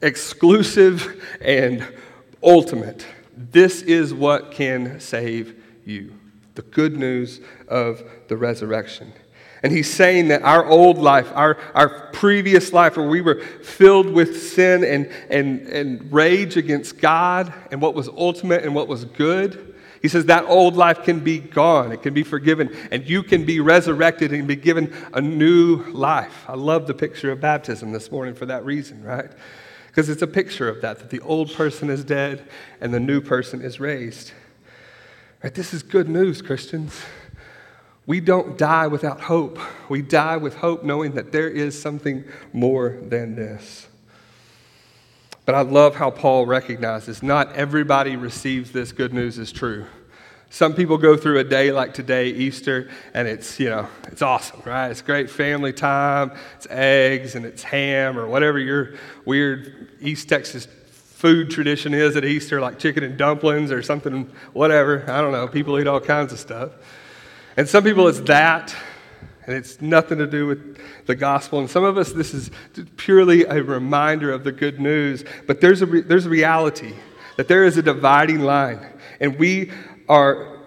exclusive 0.01 1.23
and 1.41 1.85
ultimate. 2.43 3.05
This 3.35 3.81
is 3.81 4.13
what 4.13 4.51
can 4.51 4.99
save 4.99 5.55
you 5.85 6.13
the 6.55 6.61
good 6.63 6.97
news 6.97 7.39
of 7.69 8.03
the 8.27 8.35
resurrection. 8.35 9.13
And 9.63 9.71
he's 9.71 9.91
saying 9.93 10.29
that 10.29 10.41
our 10.43 10.65
old 10.65 10.97
life, 10.97 11.31
our, 11.33 11.57
our 11.73 12.11
previous 12.11 12.73
life, 12.73 12.97
where 12.97 13.07
we 13.07 13.21
were 13.21 13.41
filled 13.41 14.11
with 14.11 14.41
sin 14.41 14.83
and, 14.83 15.09
and, 15.29 15.67
and 15.67 16.11
rage 16.11 16.57
against 16.57 16.99
God 16.99 17.53
and 17.71 17.81
what 17.81 17.93
was 17.93 18.07
ultimate 18.09 18.63
and 18.63 18.73
what 18.73 18.87
was 18.87 19.05
good, 19.05 19.75
he 20.01 20.07
says 20.07 20.25
that 20.25 20.45
old 20.45 20.75
life 20.75 21.03
can 21.03 21.19
be 21.19 21.39
gone, 21.39 21.91
it 21.91 22.01
can 22.01 22.13
be 22.13 22.23
forgiven, 22.23 22.75
and 22.89 23.07
you 23.07 23.21
can 23.21 23.45
be 23.45 23.59
resurrected 23.59 24.31
and 24.31 24.47
be 24.47 24.55
given 24.55 24.93
a 25.13 25.19
new 25.21 25.83
life. 25.91 26.45
I 26.47 26.55
love 26.55 26.87
the 26.87 26.93
picture 26.93 27.31
of 27.31 27.41
baptism 27.41 27.91
this 27.91 28.09
morning 28.11 28.35
for 28.35 28.45
that 28.45 28.63
reason, 28.63 29.03
right? 29.03 29.29
Because 29.89 30.07
it's 30.07 30.21
a 30.21 30.27
picture 30.27 30.69
of 30.69 30.81
that, 30.81 30.99
that 30.99 31.09
the 31.09 31.19
old 31.21 31.53
person 31.53 31.89
is 31.89 32.03
dead 32.03 32.47
and 32.79 32.93
the 32.93 32.99
new 32.99 33.19
person 33.19 33.61
is 33.61 33.79
raised. 33.79 34.31
Right? 35.43 35.53
This 35.53 35.73
is 35.73 35.83
good 35.83 36.07
news, 36.07 36.41
Christians. 36.41 37.01
We 38.05 38.19
don't 38.19 38.57
die 38.57 38.87
without 38.87 39.21
hope. 39.21 39.59
We 39.89 40.01
die 40.01 40.37
with 40.37 40.55
hope 40.55 40.83
knowing 40.83 41.13
that 41.13 41.31
there 41.31 41.49
is 41.49 41.79
something 41.79 42.23
more 42.53 42.97
than 43.01 43.35
this. 43.35 43.87
But 45.45 45.55
I 45.55 45.61
love 45.61 45.95
how 45.95 46.11
Paul 46.11 46.45
recognizes 46.45 47.23
not 47.23 47.55
everybody 47.55 48.15
receives 48.15 48.71
this 48.71 48.91
good 48.91 49.13
news 49.13 49.39
as 49.39 49.51
true. 49.51 49.85
Some 50.51 50.73
people 50.73 50.97
go 50.97 51.15
through 51.15 51.37
a 51.39 51.43
day 51.43 51.71
like 51.71 51.93
today, 51.93 52.29
Easter, 52.29 52.89
and 53.13 53.27
it's, 53.27 53.59
you 53.59 53.69
know, 53.69 53.87
it's 54.07 54.23
awesome, 54.23 54.61
right? 54.65 54.89
It's 54.89 55.01
great 55.01 55.29
family 55.29 55.71
time. 55.71 56.31
It's 56.55 56.65
eggs 56.71 57.35
and 57.35 57.45
it's 57.45 57.61
ham 57.61 58.17
or 58.17 58.27
whatever 58.27 58.57
your 58.57 58.95
weird 59.25 59.89
East 60.01 60.27
Texas 60.27 60.67
food 61.19 61.51
tradition 61.51 61.93
is 61.93 62.15
at 62.15 62.25
Easter, 62.25 62.59
like 62.59 62.79
chicken 62.79 63.03
and 63.03 63.15
dumplings 63.15 63.71
or 63.71 63.83
something, 63.83 64.31
whatever. 64.53 65.03
I 65.07 65.21
don't 65.21 65.33
know. 65.33 65.47
People 65.47 65.79
eat 65.79 65.85
all 65.85 65.99
kinds 65.99 66.33
of 66.33 66.39
stuff. 66.39 66.71
And 67.55 67.69
some 67.69 67.83
people 67.83 68.07
it's 68.07 68.21
that, 68.21 68.75
and 69.45 69.55
it's 69.55 69.81
nothing 69.81 70.17
to 70.17 70.27
do 70.27 70.47
with 70.47 70.79
the 71.05 71.15
gospel. 71.15 71.59
And 71.59 71.69
some 71.69 71.83
of 71.83 71.97
us, 71.97 72.11
this 72.11 72.33
is 72.33 72.49
purely 72.97 73.43
a 73.43 73.61
reminder 73.61 74.31
of 74.31 74.43
the 74.43 74.51
good 74.51 74.79
news. 74.79 75.23
But 75.45 75.61
there's 75.61 75.83
a, 75.83 75.85
re- 75.85 76.01
there's 76.01 76.25
a 76.25 76.29
reality 76.29 76.93
that 77.35 77.47
there 77.47 77.65
is 77.65 77.77
a 77.77 77.81
dividing 77.81 78.39
line. 78.39 78.85
And 79.19 79.37
we 79.37 79.71
are 80.09 80.57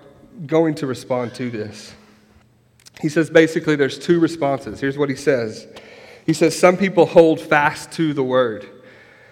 going 0.47 0.77
to 0.77 0.87
respond 0.87 1.35
to 1.35 1.51
this. 1.51 1.93
He 3.01 3.09
says 3.09 3.29
basically 3.29 3.77
there's 3.77 3.99
two 3.99 4.21
responses. 4.21 4.81
Here's 4.81 4.97
what 4.97 5.11
he 5.11 5.17
says 5.17 5.67
He 6.25 6.33
says, 6.33 6.59
Some 6.59 6.77
people 6.77 7.05
hold 7.05 7.41
fast 7.41 7.93
to 7.93 8.15
the 8.15 8.23
word. 8.23 8.69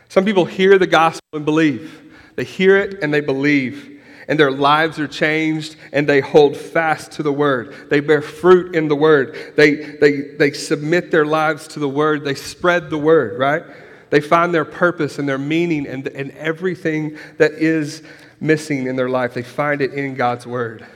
Some 0.08 0.24
people 0.24 0.44
hear 0.44 0.76
the 0.76 0.88
gospel 0.88 1.24
and 1.32 1.44
believe. 1.44 2.12
They 2.34 2.44
hear 2.44 2.76
it 2.76 3.02
and 3.02 3.14
they 3.14 3.20
believe. 3.20 3.98
And 4.26 4.38
their 4.38 4.50
lives 4.50 4.98
are 5.00 5.08
changed 5.08 5.76
and 5.92 6.08
they 6.08 6.20
hold 6.20 6.56
fast 6.56 7.12
to 7.12 7.22
the 7.22 7.32
word. 7.32 7.74
They 7.90 8.00
bear 8.00 8.22
fruit 8.22 8.76
in 8.76 8.88
the 8.88 8.94
word. 8.94 9.54
They, 9.56 9.74
they, 9.74 10.20
they 10.36 10.52
submit 10.52 11.10
their 11.10 11.26
lives 11.26 11.66
to 11.68 11.80
the 11.80 11.88
word. 11.88 12.24
They 12.24 12.34
spread 12.34 12.90
the 12.90 12.98
word, 12.98 13.38
right? 13.38 13.64
They 14.10 14.20
find 14.20 14.52
their 14.52 14.64
purpose 14.64 15.18
and 15.18 15.28
their 15.28 15.38
meaning 15.38 15.86
and, 15.86 16.06
and 16.08 16.32
everything 16.32 17.16
that 17.38 17.52
is 17.52 18.02
missing 18.40 18.86
in 18.86 18.96
their 18.96 19.08
life, 19.08 19.34
they 19.34 19.42
find 19.42 19.80
it 19.80 19.92
in 19.92 20.14
God's 20.14 20.46
Word. 20.46 20.86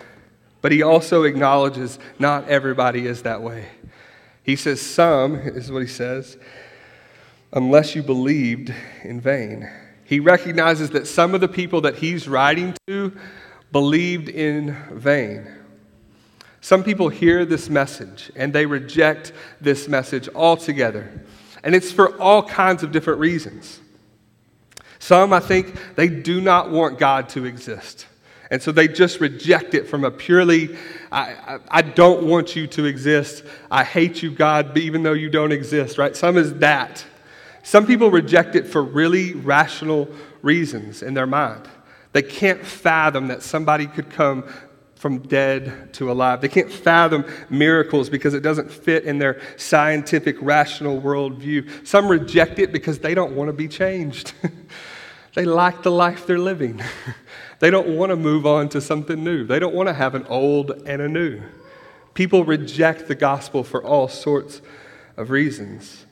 But 0.60 0.72
he 0.72 0.82
also 0.82 1.24
acknowledges 1.24 1.98
not 2.18 2.48
everybody 2.48 3.06
is 3.06 3.22
that 3.22 3.42
way. 3.42 3.68
He 4.42 4.56
says, 4.56 4.80
Some, 4.80 5.36
is 5.36 5.70
what 5.70 5.82
he 5.82 5.88
says, 5.88 6.38
unless 7.52 7.94
you 7.94 8.02
believed 8.02 8.72
in 9.02 9.20
vain. 9.20 9.68
He 10.04 10.20
recognizes 10.20 10.90
that 10.90 11.06
some 11.06 11.34
of 11.34 11.40
the 11.40 11.48
people 11.48 11.82
that 11.82 11.96
he's 11.96 12.28
writing 12.28 12.74
to 12.86 13.12
believed 13.72 14.28
in 14.28 14.76
vain. 14.92 15.46
Some 16.60 16.82
people 16.82 17.08
hear 17.08 17.44
this 17.44 17.68
message 17.68 18.30
and 18.36 18.52
they 18.52 18.64
reject 18.64 19.32
this 19.60 19.88
message 19.88 20.28
altogether. 20.34 21.24
And 21.62 21.74
it's 21.74 21.92
for 21.92 22.18
all 22.20 22.42
kinds 22.42 22.82
of 22.82 22.92
different 22.92 23.20
reasons. 23.20 23.80
Some, 25.04 25.34
I 25.34 25.40
think, 25.40 25.78
they 25.96 26.08
do 26.08 26.40
not 26.40 26.70
want 26.70 26.98
God 26.98 27.28
to 27.30 27.44
exist. 27.44 28.06
And 28.50 28.62
so 28.62 28.72
they 28.72 28.88
just 28.88 29.20
reject 29.20 29.74
it 29.74 29.86
from 29.86 30.02
a 30.02 30.10
purely, 30.10 30.78
I, 31.12 31.34
I, 31.46 31.58
I, 31.68 31.82
don't 31.82 32.26
want 32.26 32.56
you 32.56 32.66
to 32.68 32.86
exist. 32.86 33.44
I 33.70 33.84
hate 33.84 34.22
you, 34.22 34.30
God, 34.30 34.78
even 34.78 35.02
though 35.02 35.12
you 35.12 35.28
don't 35.28 35.52
exist, 35.52 35.98
right? 35.98 36.16
Some 36.16 36.38
is 36.38 36.54
that. 36.54 37.04
Some 37.62 37.86
people 37.86 38.10
reject 38.10 38.54
it 38.54 38.66
for 38.66 38.82
really 38.82 39.34
rational 39.34 40.08
reasons 40.40 41.02
in 41.02 41.12
their 41.12 41.26
mind. 41.26 41.68
They 42.12 42.22
can't 42.22 42.64
fathom 42.64 43.28
that 43.28 43.42
somebody 43.42 43.86
could 43.86 44.08
come 44.08 44.44
from 44.94 45.18
dead 45.18 45.92
to 45.92 46.10
alive. 46.10 46.40
They 46.40 46.48
can't 46.48 46.72
fathom 46.72 47.26
miracles 47.50 48.08
because 48.08 48.32
it 48.32 48.40
doesn't 48.40 48.70
fit 48.70 49.04
in 49.04 49.18
their 49.18 49.38
scientific, 49.58 50.38
rational 50.40 50.98
worldview. 50.98 51.86
Some 51.86 52.08
reject 52.08 52.58
it 52.58 52.72
because 52.72 53.00
they 53.00 53.14
don't 53.14 53.36
want 53.36 53.48
to 53.48 53.52
be 53.52 53.68
changed. 53.68 54.32
They 55.34 55.44
like 55.44 55.82
the 55.82 55.90
life 55.90 56.26
they're 56.26 56.38
living. 56.38 56.80
they 57.58 57.70
don't 57.70 57.96
want 57.96 58.10
to 58.10 58.16
move 58.16 58.46
on 58.46 58.68
to 58.70 58.80
something 58.80 59.22
new. 59.22 59.44
They 59.44 59.58
don't 59.58 59.74
want 59.74 59.88
to 59.88 59.92
have 59.92 60.14
an 60.14 60.26
old 60.26 60.70
and 60.86 61.02
a 61.02 61.08
new. 61.08 61.42
People 62.14 62.44
reject 62.44 63.08
the 63.08 63.16
gospel 63.16 63.64
for 63.64 63.82
all 63.82 64.06
sorts 64.06 64.62
of 65.16 65.30
reasons. 65.30 66.06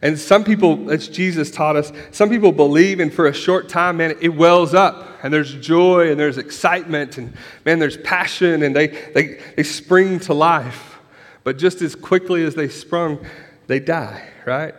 And 0.00 0.18
some 0.18 0.44
people, 0.44 0.90
as 0.90 1.08
Jesus 1.08 1.50
taught 1.50 1.74
us, 1.74 1.92
some 2.12 2.28
people 2.30 2.52
believe, 2.52 3.00
and 3.00 3.12
for 3.12 3.26
a 3.26 3.32
short 3.32 3.68
time, 3.68 3.96
man, 3.96 4.16
it 4.20 4.28
wells 4.28 4.74
up, 4.74 5.18
and 5.24 5.34
there's 5.34 5.54
joy, 5.54 6.10
and 6.10 6.20
there's 6.20 6.38
excitement, 6.38 7.18
and 7.18 7.34
man, 7.64 7.80
there's 7.80 7.96
passion, 7.96 8.62
and 8.62 8.76
they, 8.76 8.86
they, 8.86 9.40
they 9.56 9.62
spring 9.64 10.20
to 10.20 10.34
life. 10.34 10.98
But 11.42 11.58
just 11.58 11.82
as 11.82 11.96
quickly 11.96 12.44
as 12.44 12.54
they 12.54 12.68
sprung, 12.68 13.26
they 13.66 13.80
die, 13.80 14.28
right? 14.46 14.74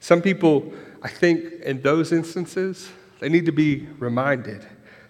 Some 0.00 0.22
people, 0.22 0.72
I 1.06 1.08
think, 1.08 1.62
in 1.62 1.82
those 1.82 2.10
instances, 2.10 2.90
they 3.20 3.28
need 3.28 3.46
to 3.46 3.52
be 3.52 3.86
reminded. 4.00 4.66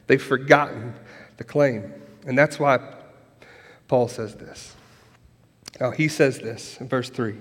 They've 0.08 0.22
forgotten 0.22 0.92
the 1.38 1.44
claim. 1.44 1.90
And 2.26 2.36
that's 2.36 2.60
why 2.60 2.80
Paul 3.88 4.06
says 4.06 4.34
this. 4.34 4.74
Now, 5.80 5.92
he 5.92 6.08
says 6.08 6.38
this 6.38 6.78
in 6.82 6.88
verse 6.90 7.08
3. 7.08 7.36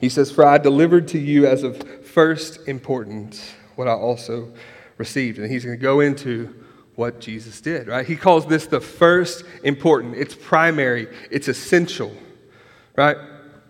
He 0.00 0.08
says, 0.08 0.32
For 0.32 0.44
I 0.44 0.58
delivered 0.58 1.06
to 1.08 1.20
you 1.20 1.46
as 1.46 1.62
of 1.62 2.04
first 2.04 2.66
importance 2.66 3.54
what 3.76 3.86
I 3.86 3.92
also 3.92 4.52
received. 4.98 5.38
And 5.38 5.48
he's 5.48 5.64
going 5.64 5.78
to 5.78 5.80
go 5.80 6.00
into 6.00 6.52
what 6.96 7.20
Jesus 7.20 7.60
did, 7.60 7.86
right? 7.86 8.04
He 8.04 8.16
calls 8.16 8.44
this 8.48 8.66
the 8.66 8.80
first 8.80 9.44
important. 9.62 10.16
It's 10.16 10.34
primary, 10.34 11.06
it's 11.30 11.46
essential, 11.46 12.12
right? 12.96 13.16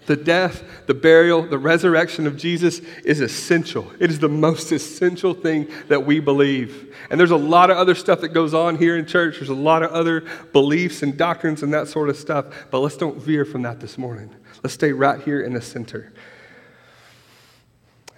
The 0.07 0.17
death, 0.17 0.63
the 0.87 0.95
burial, 0.95 1.43
the 1.43 1.59
resurrection 1.59 2.27
of 2.27 2.37
Jesus 2.37 2.81
is 3.05 3.21
essential. 3.21 3.91
It 3.99 4.11
is 4.11 4.19
the 4.19 4.29
most 4.29 4.71
essential 4.71 5.33
thing 5.33 5.71
that 5.89 6.05
we 6.05 6.21
believe. 6.21 6.95
And 7.11 7.19
there's 7.19 7.31
a 7.31 7.37
lot 7.37 7.71
of 7.71 7.79
other 7.79 7.95
stuff 7.95 8.21
that 8.21 8.29
goes 8.29 8.53
on 8.53 8.77
here 8.77 8.99
in 8.99 9.07
church. 9.07 9.37
There's 9.37 9.49
a 9.49 9.55
lot 9.55 9.83
of 9.83 9.91
other 9.93 10.25
beliefs 10.53 11.03
and 11.03 11.17
doctrines 11.17 11.63
and 11.63 11.73
that 11.73 11.89
sort 11.89 12.11
of 12.11 12.17
stuff. 12.17 12.67
But 12.71 12.81
let's 12.81 12.97
don't 12.99 13.17
veer 13.17 13.47
from 13.47 13.63
that 13.63 13.81
this 13.81 13.97
morning. 13.97 14.31
Let's 14.63 14.75
stay 14.75 14.93
right 14.93 15.21
here 15.21 15.41
in 15.41 15.55
the 15.55 15.63
center. 15.63 16.13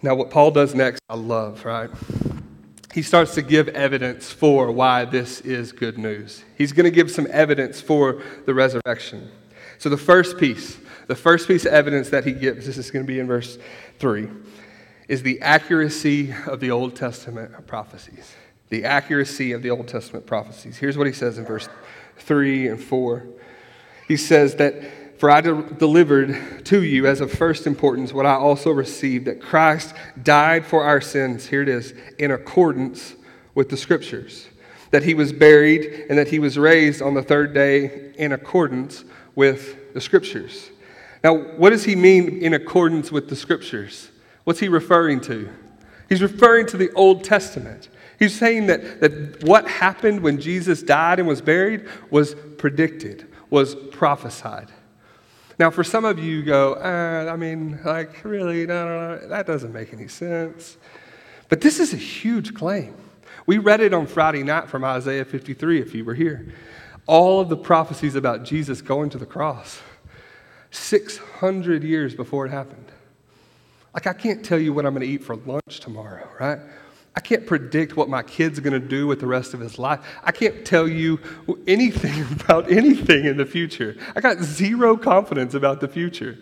Now, 0.02 0.14
what 0.14 0.30
Paul 0.30 0.50
does 0.50 0.74
next, 0.74 1.00
I 1.08 1.14
love, 1.14 1.64
right? 1.64 1.90
He 2.92 3.02
starts 3.02 3.34
to 3.34 3.42
give 3.42 3.68
evidence 3.68 4.32
for 4.32 4.70
why 4.72 5.04
this 5.04 5.40
is 5.40 5.72
good 5.72 5.98
news. 5.98 6.44
He's 6.56 6.72
going 6.72 6.84
to 6.84 6.90
give 6.90 7.10
some 7.10 7.26
evidence 7.30 7.80
for 7.80 8.22
the 8.46 8.54
resurrection. 8.54 9.30
So, 9.78 9.88
the 9.88 9.96
first 9.96 10.38
piece, 10.38 10.78
the 11.06 11.14
first 11.14 11.46
piece 11.48 11.64
of 11.64 11.72
evidence 11.72 12.10
that 12.10 12.24
he 12.24 12.32
gives, 12.32 12.66
this 12.66 12.78
is 12.78 12.90
going 12.90 13.04
to 13.04 13.06
be 13.06 13.20
in 13.20 13.26
verse 13.26 13.58
3, 13.98 14.28
is 15.08 15.22
the 15.22 15.40
accuracy 15.40 16.34
of 16.46 16.60
the 16.60 16.70
Old 16.70 16.96
Testament 16.96 17.66
prophecies. 17.66 18.34
The 18.68 18.84
accuracy 18.84 19.52
of 19.52 19.62
the 19.62 19.70
Old 19.70 19.86
Testament 19.86 20.26
prophecies. 20.26 20.76
Here's 20.76 20.98
what 20.98 21.06
he 21.06 21.12
says 21.12 21.38
in 21.38 21.44
verse 21.44 21.68
3 22.18 22.68
and 22.68 22.82
4. 22.82 23.24
He 24.08 24.16
says 24.16 24.56
that 24.56 24.74
for 25.18 25.30
I 25.30 25.40
delivered 25.40 26.64
to 26.66 26.82
you 26.82 27.06
as 27.06 27.20
of 27.20 27.32
first 27.32 27.66
importance 27.66 28.12
what 28.12 28.26
I 28.26 28.34
also 28.34 28.70
received 28.70 29.26
that 29.26 29.40
Christ 29.40 29.94
died 30.22 30.66
for 30.66 30.84
our 30.84 31.00
sins, 31.00 31.46
here 31.46 31.62
it 31.62 31.68
is, 31.68 31.94
in 32.18 32.30
accordance 32.30 33.14
with 33.54 33.70
the 33.70 33.78
Scriptures, 33.78 34.46
that 34.90 35.04
he 35.04 35.14
was 35.14 35.32
buried, 35.32 36.06
and 36.10 36.18
that 36.18 36.28
he 36.28 36.38
was 36.38 36.58
raised 36.58 37.00
on 37.00 37.14
the 37.14 37.22
third 37.22 37.54
day 37.54 38.12
in 38.16 38.32
accordance 38.32 39.04
with 39.34 39.94
the 39.94 40.00
Scriptures. 40.00 40.70
Now, 41.24 41.34
what 41.34 41.70
does 41.70 41.84
he 41.84 41.96
mean 41.96 42.42
in 42.42 42.54
accordance 42.54 43.10
with 43.10 43.28
the 43.28 43.36
Scriptures? 43.36 44.10
What's 44.44 44.60
he 44.60 44.68
referring 44.68 45.20
to? 45.22 45.50
He's 46.08 46.22
referring 46.22 46.66
to 46.66 46.76
the 46.76 46.90
Old 46.92 47.24
Testament. 47.24 47.88
He's 48.18 48.34
saying 48.38 48.66
that, 48.66 49.00
that 49.00 49.44
what 49.44 49.68
happened 49.68 50.20
when 50.20 50.40
Jesus 50.40 50.82
died 50.82 51.18
and 51.18 51.28
was 51.28 51.40
buried 51.40 51.86
was 52.10 52.34
predicted, 52.58 53.26
was 53.50 53.74
prophesied. 53.74 54.70
Now, 55.58 55.70
for 55.70 55.84
some 55.84 56.04
of 56.04 56.18
you, 56.18 56.42
go, 56.42 56.74
uh, 56.74 57.30
I 57.32 57.36
mean, 57.36 57.78
like, 57.84 58.24
really? 58.24 58.66
No, 58.66 58.86
no, 58.86 59.16
no, 59.16 59.28
that 59.28 59.46
doesn't 59.46 59.72
make 59.72 59.92
any 59.92 60.08
sense. 60.08 60.76
But 61.48 61.60
this 61.60 61.80
is 61.80 61.92
a 61.92 61.98
huge 61.98 62.54
claim. 62.54 62.94
We 63.46 63.58
read 63.58 63.80
it 63.80 63.94
on 63.94 64.06
Friday 64.06 64.42
night 64.42 64.68
from 64.68 64.84
Isaiah 64.84 65.24
53, 65.24 65.80
if 65.80 65.94
you 65.94 66.04
were 66.04 66.14
here. 66.14 66.52
All 67.06 67.40
of 67.40 67.48
the 67.48 67.56
prophecies 67.56 68.16
about 68.16 68.42
Jesus 68.42 68.82
going 68.82 69.08
to 69.10 69.18
the 69.18 69.26
cross, 69.26 69.80
600 70.76 71.82
years 71.82 72.14
before 72.14 72.46
it 72.46 72.50
happened. 72.50 72.92
Like, 73.94 74.06
I 74.06 74.12
can't 74.12 74.44
tell 74.44 74.58
you 74.58 74.72
what 74.72 74.84
I'm 74.84 74.92
going 74.92 75.06
to 75.06 75.12
eat 75.12 75.24
for 75.24 75.36
lunch 75.36 75.80
tomorrow, 75.80 76.28
right? 76.38 76.58
I 77.14 77.20
can't 77.20 77.46
predict 77.46 77.96
what 77.96 78.10
my 78.10 78.22
kid's 78.22 78.60
going 78.60 78.78
to 78.78 78.88
do 78.88 79.06
with 79.06 79.20
the 79.20 79.26
rest 79.26 79.54
of 79.54 79.60
his 79.60 79.78
life. 79.78 80.00
I 80.22 80.32
can't 80.32 80.66
tell 80.66 80.86
you 80.86 81.18
anything 81.66 82.26
about 82.40 82.70
anything 82.70 83.24
in 83.24 83.38
the 83.38 83.46
future. 83.46 83.96
I 84.14 84.20
got 84.20 84.38
zero 84.42 84.96
confidence 84.96 85.54
about 85.54 85.80
the 85.80 85.88
future. 85.88 86.36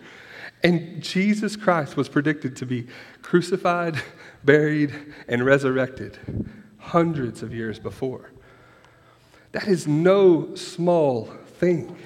And 0.63 1.01
Jesus 1.01 1.55
Christ 1.55 1.95
was 1.95 2.09
predicted 2.09 2.57
to 2.57 2.65
be 2.65 2.87
crucified, 3.21 4.01
buried, 4.43 4.93
and 5.29 5.45
resurrected 5.45 6.19
hundreds 6.77 7.41
of 7.41 7.53
years 7.53 7.79
before. 7.79 8.31
That 9.53 9.69
is 9.69 9.87
no 9.87 10.55
small 10.55 11.25
thing. 11.59 11.97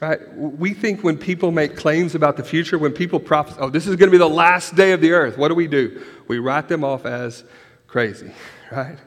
Right? 0.00 0.20
We 0.36 0.74
think 0.74 1.02
when 1.02 1.16
people 1.16 1.50
make 1.50 1.76
claims 1.76 2.14
about 2.14 2.36
the 2.36 2.44
future, 2.44 2.78
when 2.78 2.92
people 2.92 3.20
prophesy, 3.20 3.58
oh, 3.60 3.70
this 3.70 3.86
is 3.86 3.96
going 3.96 4.08
to 4.08 4.12
be 4.12 4.18
the 4.18 4.28
last 4.28 4.74
day 4.74 4.92
of 4.92 5.00
the 5.00 5.12
earth, 5.12 5.38
what 5.38 5.48
do 5.48 5.54
we 5.54 5.66
do? 5.66 6.04
We 6.28 6.38
write 6.38 6.68
them 6.68 6.84
off 6.84 7.06
as 7.06 7.44
crazy, 7.86 8.32
right? 8.72 8.98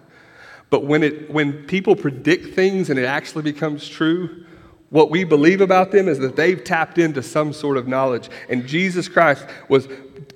But 0.70 0.86
when, 0.86 1.04
it, 1.04 1.30
when 1.32 1.66
people 1.66 1.96
predict 1.96 2.56
things 2.56 2.90
and 2.90 2.98
it 2.98 3.06
actually 3.06 3.44
becomes 3.44 3.88
true, 3.88 4.46
what 4.90 5.10
we 5.10 5.24
believe 5.24 5.62
about 5.62 5.92
them 5.92 6.08
is 6.08 6.20
that 6.20 6.36
they've 6.36 6.64
tapped 6.64 6.98
into 6.98 7.22
some 7.22 7.54
sort 7.54 7.78
of 7.78 7.88
knowledge. 7.88 8.30
And 8.50 8.66
Jesus 8.66 9.08
Christ 9.08 9.46
was 9.68 9.88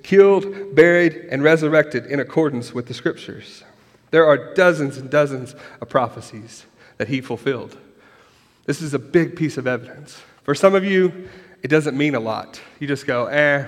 killed, 0.02 0.74
buried, 0.74 1.28
and 1.30 1.42
resurrected 1.42 2.06
in 2.06 2.20
accordance 2.20 2.72
with 2.72 2.86
the 2.86 2.94
scriptures. 2.94 3.64
There 4.10 4.26
are 4.26 4.54
dozens 4.54 4.98
and 4.98 5.10
dozens 5.10 5.54
of 5.80 5.88
prophecies 5.88 6.66
that 6.98 7.08
he 7.08 7.20
fulfilled. 7.20 7.78
This 8.66 8.82
is 8.82 8.94
a 8.94 8.98
big 8.98 9.36
piece 9.36 9.56
of 9.56 9.66
evidence. 9.66 10.20
For 10.44 10.54
some 10.54 10.74
of 10.74 10.84
you, 10.84 11.28
it 11.62 11.68
doesn't 11.68 11.96
mean 11.96 12.14
a 12.14 12.20
lot. 12.20 12.60
You 12.80 12.88
just 12.88 13.06
go, 13.06 13.26
eh, 13.26 13.66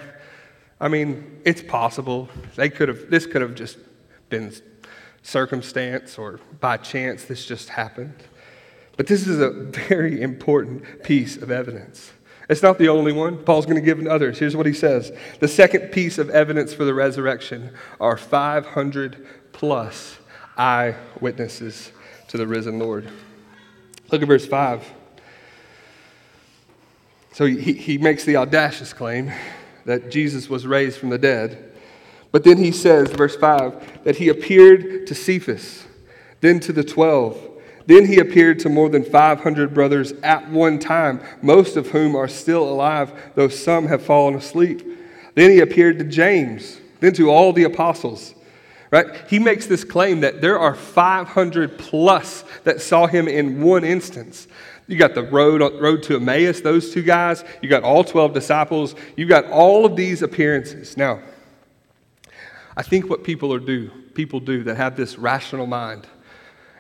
I 0.81 0.89
mean, 0.89 1.41
it's 1.45 1.63
possible. 1.63 2.29
They 2.57 2.69
could 2.69 2.89
have, 2.89 3.11
this 3.11 3.27
could 3.27 3.43
have 3.43 3.55
just 3.55 3.79
been 4.29 4.53
circumstance 5.23 6.19
or 6.19 6.41
by 6.61 6.77
chance 6.77 7.25
this 7.25 7.47
just 7.47 7.71
happened. 7.71 8.15
But 8.97 9.07
this 9.07 9.27
is 9.27 9.41
a 9.41 9.51
very 9.51 10.21
important 10.21 11.03
piece 11.03 11.37
of 11.37 11.51
evidence. 11.51 12.13
It's 12.49 12.63
not 12.63 12.79
the 12.79 12.89
only 12.89 13.13
one. 13.13 13.39
Paul's 13.39 13.65
going 13.65 13.83
to 13.83 13.83
give 13.83 14.05
others. 14.07 14.39
Here's 14.39 14.55
what 14.55 14.67
he 14.67 14.75
says 14.75 15.13
The 15.41 15.49
second 15.49 15.93
piece 15.93 16.19
of 16.19 16.29
evidence 16.31 16.75
for 16.75 16.85
the 16.85 16.93
resurrection 16.93 17.71
are 18.01 18.17
500 18.17 19.27
plus 19.53 20.19
eyewitnesses 20.57 21.93
to 22.29 22.37
the 22.37 22.47
risen 22.47 22.79
Lord. 22.79 23.11
Look 24.11 24.21
at 24.21 24.29
verse 24.29 24.47
5. 24.47 24.93
So 27.35 27.47
he, 27.47 27.73
he 27.73 27.99
makes 27.99 28.25
the 28.25 28.37
audacious 28.37 28.93
claim 28.93 29.33
that 29.87 30.09
Jesus 30.09 30.49
was 30.49 30.69
raised 30.69 30.99
from 30.99 31.11
the 31.11 31.19
dead. 31.19 31.73
But 32.31 32.45
then 32.45 32.59
he 32.59 32.71
says, 32.71 33.11
verse 33.11 33.35
5, 33.35 34.05
that 34.05 34.17
he 34.17 34.29
appeared 34.29 35.09
to 35.09 35.15
Cephas, 35.17 35.85
then 36.41 36.61
to 36.61 36.73
the 36.73 36.85
12. 36.85 37.37
Then 37.87 38.07
he 38.07 38.21
appeared 38.21 38.61
to 38.61 38.69
more 38.69 38.89
than 38.89 39.05
500 39.05 39.75
brothers 39.75 40.13
at 40.23 40.49
one 40.49 40.79
time, 40.79 41.21
most 41.43 41.77
of 41.77 41.89
whom 41.89 42.15
are 42.15 42.29
still 42.29 42.69
alive, 42.69 43.13
though 43.35 43.49
some 43.49 43.89
have 43.89 44.03
fallen 44.03 44.37
asleep. 44.37 44.87
Then 45.35 45.51
he 45.51 45.59
appeared 45.59 45.99
to 45.99 46.05
James, 46.05 46.79
then 47.01 47.15
to 47.15 47.31
all 47.31 47.53
the 47.53 47.65
apostles. 47.65 48.33
Right? 48.93 49.07
He 49.29 49.41
makes 49.41 49.67
this 49.67 49.83
claim 49.83 50.21
that 50.21 50.41
there 50.41 50.57
are 50.57 50.77
500 50.77 51.79
plus 51.79 52.45
that 52.63 52.81
saw 52.81 53.09
him 53.09 53.27
in 53.27 53.61
one 53.61 53.83
instance. 53.83 54.47
You 54.87 54.99
got 54.99 55.15
the 55.15 55.23
road, 55.23 55.61
road 55.81 56.03
to 56.05 56.17
Emmaus, 56.17 56.61
those 56.61 56.93
two 56.93 57.03
guys. 57.03 57.43
You 57.63 57.69
got 57.69 57.83
all 57.83 58.05
12 58.05 58.35
disciples. 58.35 58.95
You 59.17 59.27
got 59.27 59.47
all 59.47 59.87
of 59.87 59.97
these 59.97 60.23
appearances. 60.23 60.97
Now, 60.97 61.21
I 62.77 62.83
think 62.83 63.09
what 63.09 63.25
people 63.25 63.53
are 63.55 63.61
do, 63.61 63.91
people 64.15 64.41
do 64.41 64.65
that 64.65 64.77
have 64.77 64.97
this 64.97 65.17
rational 65.17 65.67
mind, 65.67 66.07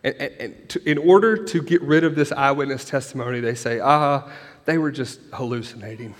and, 0.02 0.14
and, 0.16 0.32
and 0.40 0.68
to, 0.68 0.90
in 0.90 0.98
order 0.98 1.44
to 1.44 1.62
get 1.62 1.80
rid 1.82 2.04
of 2.04 2.14
this 2.14 2.30
eyewitness 2.30 2.84
testimony, 2.84 3.40
they 3.40 3.54
say, 3.54 3.80
ah, 3.80 4.30
they 4.66 4.76
were 4.76 4.90
just 4.90 5.20
hallucinating. 5.32 6.14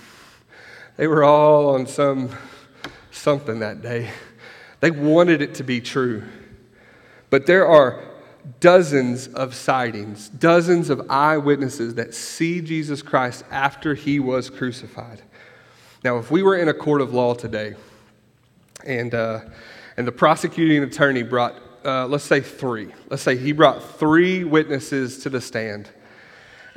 They 0.96 1.06
were 1.06 1.24
all 1.24 1.74
on 1.74 1.86
some 1.86 2.30
something 3.10 3.60
that 3.60 3.82
day. 3.82 4.10
They 4.80 4.90
wanted 4.90 5.42
it 5.42 5.54
to 5.56 5.64
be 5.64 5.80
true. 5.80 6.24
But 7.30 7.46
there 7.46 7.66
are 7.66 8.02
dozens 8.61 9.28
of 9.28 9.54
sightings, 9.54 10.28
dozens 10.28 10.90
of 10.90 11.11
eyewitnesses 11.11 11.94
that 11.94 12.14
see 12.14 12.61
Jesus 12.61 13.02
Christ 13.02 13.44
after 13.50 13.94
he 13.94 14.20
was 14.20 14.50
crucified. 14.50 15.22
Now, 16.02 16.18
if 16.18 16.30
we 16.30 16.42
were 16.42 16.57
in 16.57 16.68
a 16.68 16.74
court 16.74 17.00
of 17.00 17.14
law 17.14 17.35
today 17.35 17.74
and, 18.85 19.14
uh, 19.14 19.40
and 19.96 20.07
the 20.07 20.12
prosecuting 20.12 20.83
attorney 20.83 21.22
brought, 21.22 21.54
uh, 21.85 22.07
let's 22.07 22.24
say, 22.24 22.40
three, 22.40 22.92
let's 23.09 23.22
say 23.22 23.37
he 23.37 23.52
brought 23.52 23.83
three 23.98 24.44
witnesses 24.44 25.20
to 25.20 25.30
the 25.30 25.40
stand, 25.40 25.90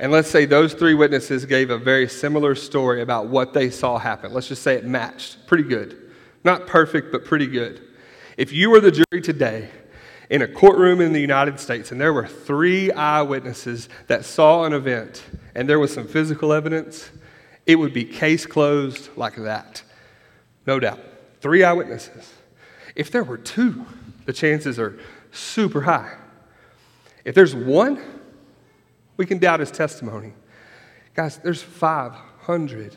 And 0.00 0.12
let's 0.12 0.30
say 0.30 0.44
those 0.44 0.74
three 0.74 0.94
witnesses 0.94 1.44
gave 1.44 1.70
a 1.70 1.78
very 1.78 2.08
similar 2.08 2.54
story 2.54 3.02
about 3.02 3.26
what 3.26 3.52
they 3.52 3.68
saw 3.68 3.98
happen. 3.98 4.32
Let's 4.32 4.46
just 4.46 4.62
say 4.62 4.74
it 4.74 4.84
matched. 4.84 5.46
Pretty 5.46 5.64
good. 5.64 6.12
Not 6.44 6.66
perfect, 6.66 7.10
but 7.10 7.24
pretty 7.24 7.48
good. 7.48 7.82
If 8.36 8.52
you 8.52 8.70
were 8.70 8.80
the 8.80 8.92
jury 8.92 9.20
today 9.20 9.70
in 10.30 10.42
a 10.42 10.48
courtroom 10.48 11.00
in 11.00 11.12
the 11.12 11.20
United 11.20 11.58
States 11.58 11.90
and 11.90 12.00
there 12.00 12.12
were 12.12 12.26
three 12.26 12.90
eyewitnesses 12.92 13.88
that 14.08 14.24
saw 14.24 14.64
an 14.64 14.72
event 14.72 15.24
and 15.54 15.68
there 15.68 15.78
was 15.78 15.92
some 15.92 16.06
physical 16.06 16.52
evidence, 16.52 17.10
it 17.66 17.76
would 17.76 17.92
be 17.92 18.04
case 18.04 18.46
closed 18.46 19.08
like 19.16 19.36
that. 19.36 19.82
No 20.66 20.78
doubt. 20.78 21.00
Three 21.40 21.64
eyewitnesses. 21.64 22.32
If 22.94 23.10
there 23.10 23.24
were 23.24 23.38
two, 23.38 23.86
the 24.26 24.32
chances 24.32 24.78
are 24.78 24.98
super 25.32 25.82
high. 25.82 26.14
If 27.24 27.34
there's 27.34 27.54
one, 27.54 28.00
we 29.16 29.26
can 29.26 29.38
doubt 29.38 29.60
his 29.60 29.70
testimony. 29.70 30.32
Guys, 31.14 31.38
there's 31.38 31.62
500. 31.62 32.96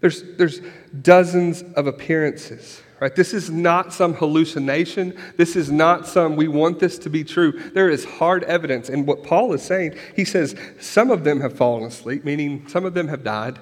There's, 0.00 0.22
there's 0.36 0.60
dozens 1.00 1.62
of 1.62 1.86
appearances, 1.86 2.82
right? 3.00 3.14
This 3.14 3.32
is 3.32 3.50
not 3.50 3.92
some 3.92 4.14
hallucination. 4.14 5.16
This 5.36 5.56
is 5.56 5.70
not 5.70 6.06
some, 6.06 6.36
we 6.36 6.48
want 6.48 6.78
this 6.78 6.98
to 7.00 7.10
be 7.10 7.24
true. 7.24 7.52
There 7.52 7.88
is 7.88 8.04
hard 8.04 8.44
evidence. 8.44 8.88
And 8.88 9.06
what 9.06 9.22
Paul 9.22 9.52
is 9.52 9.62
saying, 9.62 9.96
he 10.16 10.24
says, 10.24 10.56
some 10.80 11.10
of 11.10 11.24
them 11.24 11.40
have 11.40 11.56
fallen 11.56 11.84
asleep, 11.84 12.24
meaning 12.24 12.66
some 12.68 12.84
of 12.84 12.94
them 12.94 13.08
have 13.08 13.22
died. 13.22 13.58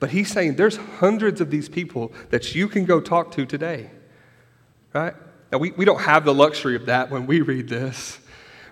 But 0.00 0.10
he's 0.10 0.30
saying 0.30 0.56
there's 0.56 0.76
hundreds 0.76 1.40
of 1.40 1.50
these 1.50 1.68
people 1.68 2.12
that 2.30 2.54
you 2.54 2.68
can 2.68 2.84
go 2.84 3.00
talk 3.00 3.32
to 3.32 3.46
today, 3.46 3.90
right? 4.94 5.14
Now, 5.50 5.58
we, 5.58 5.72
we 5.72 5.84
don't 5.84 6.00
have 6.00 6.24
the 6.24 6.34
luxury 6.34 6.76
of 6.76 6.86
that 6.86 7.10
when 7.10 7.26
we 7.26 7.40
read 7.40 7.68
this. 7.68 8.18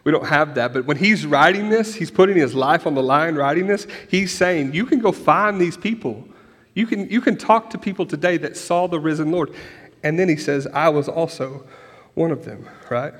We 0.05 0.13
don't 0.13 0.27
have 0.27 0.55
that. 0.55 0.73
But 0.73 0.87
when 0.87 0.97
he's 0.97 1.27
writing 1.27 1.69
this, 1.69 1.95
he's 1.95 2.13
putting 2.13 2.37
his 2.37 2.55
life 2.55 2.87
on 2.87 2.95
the 2.95 3.03
line 3.03 3.35
writing 3.35 3.67
this. 3.67 3.89
He's 4.09 4.33
saying, 4.33 4.73
You 4.73 4.87
can 4.87 5.01
go 5.01 5.11
find 5.11 5.61
these 5.61 5.77
people. 5.77 6.29
You 6.77 6.87
can, 6.87 7.09
you 7.09 7.23
can 7.23 7.39
talk 7.39 7.71
to 7.71 7.79
people 7.79 8.05
today 8.05 8.37
that 8.37 8.55
saw 8.55 8.87
the 8.87 9.01
risen 9.01 9.33
Lord. 9.33 9.55
And 10.03 10.19
then 10.19 10.29
he 10.29 10.37
says, 10.37 10.67
I 10.75 10.91
was 10.91 11.09
also 11.09 11.67
one 12.13 12.31
of 12.31 12.45
them, 12.45 12.69
right? 12.91 13.15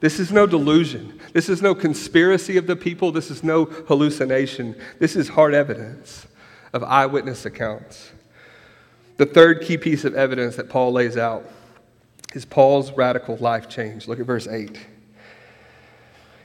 This 0.00 0.20
is 0.20 0.30
no 0.30 0.46
delusion. 0.46 1.18
This 1.32 1.48
is 1.48 1.62
no 1.62 1.74
conspiracy 1.74 2.58
of 2.58 2.66
the 2.66 2.76
people. 2.76 3.12
This 3.12 3.30
is 3.30 3.42
no 3.42 3.64
hallucination. 3.64 4.76
This 4.98 5.16
is 5.16 5.30
hard 5.30 5.54
evidence 5.54 6.26
of 6.74 6.84
eyewitness 6.84 7.46
accounts. 7.46 8.12
The 9.16 9.24
third 9.24 9.62
key 9.62 9.78
piece 9.78 10.04
of 10.04 10.14
evidence 10.14 10.56
that 10.56 10.68
Paul 10.68 10.92
lays 10.92 11.16
out 11.16 11.50
is 12.34 12.44
Paul's 12.44 12.92
radical 12.92 13.38
life 13.38 13.70
change. 13.70 14.06
Look 14.06 14.20
at 14.20 14.26
verse 14.26 14.46
8. 14.46 14.78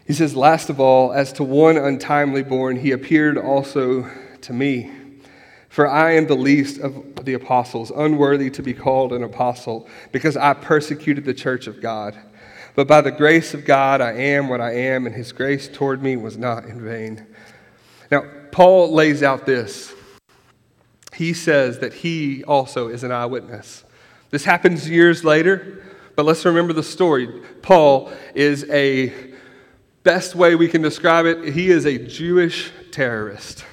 He 0.07 0.13
says, 0.13 0.33
Last 0.33 0.69
of 0.69 0.79
all, 0.79 1.11
as 1.11 1.33
to 1.33 1.43
one 1.43 1.75
untimely 1.75 2.41
born, 2.41 2.77
he 2.77 2.91
appeared 2.91 3.37
also 3.37 4.09
to 4.43 4.53
me. 4.53 4.91
For 5.71 5.88
I 5.88 6.15
am 6.15 6.27
the 6.27 6.36
least 6.36 6.81
of 6.81 7.23
the 7.23 7.34
apostles, 7.34 7.93
unworthy 7.95 8.49
to 8.49 8.62
be 8.62 8.73
called 8.73 9.13
an 9.13 9.23
apostle, 9.23 9.88
because 10.12 10.36
I 10.36 10.53
persecuted 10.53 11.23
the 11.23 11.34
church 11.34 11.65
of 11.65 11.81
God. 11.81 12.19
But 12.75 12.89
by 12.89 12.99
the 12.99 13.10
grace 13.10 13.53
of 13.53 13.63
God, 13.63 14.01
I 14.01 14.12
am 14.12 14.49
what 14.49 14.60
I 14.60 14.73
am, 14.73 15.05
and 15.05 15.15
his 15.15 15.31
grace 15.31 15.69
toward 15.69 16.03
me 16.03 16.17
was 16.17 16.38
not 16.38 16.65
in 16.65 16.84
vain. 16.84 17.25
Now, 18.12 18.25
Paul 18.51 18.93
lays 18.93 19.23
out 19.23 19.45
this. 19.45 19.93
He 21.13 21.31
says 21.31 21.79
that 21.79 21.93
he 21.93 22.43
also 22.43 22.89
is 22.89 23.05
an 23.05 23.13
eyewitness. 23.13 23.86
This 24.29 24.43
happens 24.43 24.89
years 24.89 25.23
later, 25.23 25.86
but 26.17 26.25
let's 26.25 26.43
remember 26.43 26.73
the 26.73 26.84
story. 26.84 27.29
Paul 27.62 28.12
is 28.36 28.69
a, 28.69 29.13
best 30.03 30.36
way 30.36 30.55
we 30.55 30.67
can 30.67 30.81
describe 30.81 31.25
it, 31.25 31.53
he 31.53 31.69
is 31.69 31.86
a 31.86 31.97
Jewish 31.97 32.73
terrorist. 32.91 33.63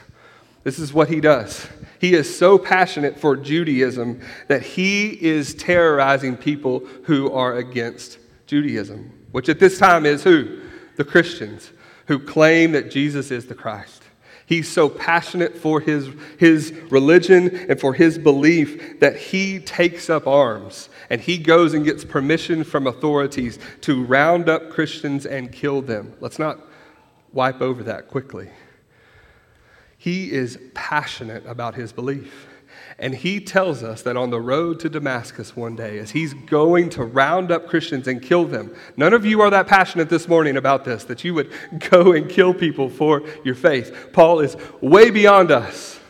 This 0.68 0.78
is 0.78 0.92
what 0.92 1.08
he 1.08 1.22
does. 1.22 1.66
He 1.98 2.12
is 2.12 2.38
so 2.38 2.58
passionate 2.58 3.18
for 3.18 3.38
Judaism 3.38 4.20
that 4.48 4.60
he 4.60 5.08
is 5.12 5.54
terrorizing 5.54 6.36
people 6.36 6.80
who 7.04 7.32
are 7.32 7.56
against 7.56 8.18
Judaism, 8.46 9.10
which 9.32 9.48
at 9.48 9.60
this 9.60 9.78
time 9.78 10.04
is 10.04 10.24
who? 10.24 10.60
The 10.96 11.04
Christians 11.04 11.70
who 12.04 12.18
claim 12.18 12.72
that 12.72 12.90
Jesus 12.90 13.30
is 13.30 13.46
the 13.46 13.54
Christ. 13.54 14.02
He's 14.44 14.68
so 14.68 14.90
passionate 14.90 15.56
for 15.56 15.80
his, 15.80 16.10
his 16.38 16.74
religion 16.90 17.48
and 17.70 17.80
for 17.80 17.94
his 17.94 18.18
belief 18.18 19.00
that 19.00 19.16
he 19.16 19.60
takes 19.60 20.10
up 20.10 20.26
arms 20.26 20.90
and 21.08 21.18
he 21.18 21.38
goes 21.38 21.72
and 21.72 21.82
gets 21.82 22.04
permission 22.04 22.62
from 22.62 22.86
authorities 22.86 23.58
to 23.80 24.04
round 24.04 24.50
up 24.50 24.68
Christians 24.68 25.24
and 25.24 25.50
kill 25.50 25.80
them. 25.80 26.12
Let's 26.20 26.38
not 26.38 26.60
wipe 27.32 27.62
over 27.62 27.82
that 27.84 28.08
quickly. 28.08 28.50
He 29.98 30.30
is 30.32 30.58
passionate 30.74 31.44
about 31.44 31.74
his 31.74 31.92
belief. 31.92 32.46
And 33.00 33.14
he 33.14 33.40
tells 33.40 33.82
us 33.82 34.02
that 34.02 34.16
on 34.16 34.30
the 34.30 34.40
road 34.40 34.80
to 34.80 34.88
Damascus 34.88 35.54
one 35.54 35.76
day, 35.76 35.98
as 35.98 36.12
he's 36.12 36.34
going 36.34 36.90
to 36.90 37.04
round 37.04 37.52
up 37.52 37.68
Christians 37.68 38.08
and 38.08 38.22
kill 38.22 38.44
them, 38.44 38.74
none 38.96 39.12
of 39.12 39.24
you 39.24 39.40
are 39.40 39.50
that 39.50 39.66
passionate 39.66 40.08
this 40.08 40.26
morning 40.26 40.56
about 40.56 40.84
this, 40.84 41.04
that 41.04 41.22
you 41.22 41.34
would 41.34 41.52
go 41.90 42.12
and 42.12 42.28
kill 42.28 42.54
people 42.54 42.88
for 42.88 43.22
your 43.44 43.54
faith. 43.54 44.08
Paul 44.12 44.40
is 44.40 44.56
way 44.80 45.10
beyond 45.10 45.50
us. 45.50 46.00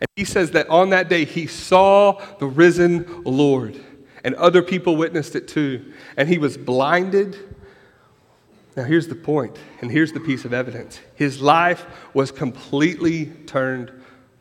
And 0.00 0.08
he 0.16 0.24
says 0.24 0.50
that 0.52 0.68
on 0.68 0.90
that 0.90 1.08
day, 1.08 1.24
he 1.24 1.46
saw 1.46 2.20
the 2.38 2.46
risen 2.46 3.22
Lord, 3.24 3.78
and 4.24 4.34
other 4.34 4.62
people 4.62 4.96
witnessed 4.96 5.36
it 5.36 5.48
too. 5.48 5.92
And 6.16 6.28
he 6.28 6.38
was 6.38 6.56
blinded. 6.56 7.36
Now, 8.76 8.84
here's 8.84 9.08
the 9.08 9.14
point, 9.14 9.58
and 9.82 9.90
here's 9.90 10.12
the 10.12 10.20
piece 10.20 10.44
of 10.44 10.54
evidence 10.54 11.00
his 11.14 11.42
life 11.42 11.84
was 12.14 12.30
completely 12.30 13.26
turned 13.26 13.92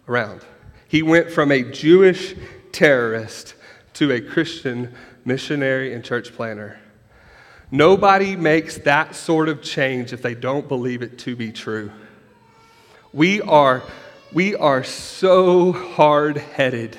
around. 0.07 0.41
He 0.87 1.03
went 1.03 1.31
from 1.31 1.51
a 1.51 1.63
Jewish 1.63 2.35
terrorist 2.71 3.55
to 3.93 4.11
a 4.11 4.21
Christian 4.21 4.93
missionary 5.25 5.93
and 5.93 6.03
church 6.03 6.33
planter. 6.33 6.79
Nobody 7.71 8.35
makes 8.35 8.77
that 8.79 9.15
sort 9.15 9.47
of 9.47 9.61
change 9.61 10.11
if 10.11 10.21
they 10.21 10.35
don't 10.35 10.67
believe 10.67 11.01
it 11.01 11.19
to 11.19 11.35
be 11.35 11.51
true. 11.51 11.91
We 13.13 13.41
are, 13.41 13.83
we 14.33 14.55
are 14.55 14.83
so 14.83 15.71
hard 15.71 16.37
headed. 16.37 16.97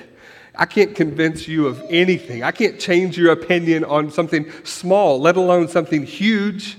I 0.54 0.66
can't 0.66 0.94
convince 0.94 1.48
you 1.48 1.66
of 1.66 1.82
anything. 1.88 2.42
I 2.42 2.52
can't 2.52 2.78
change 2.78 3.16
your 3.18 3.32
opinion 3.32 3.84
on 3.84 4.10
something 4.10 4.50
small, 4.64 5.20
let 5.20 5.36
alone 5.36 5.68
something 5.68 6.04
huge. 6.04 6.76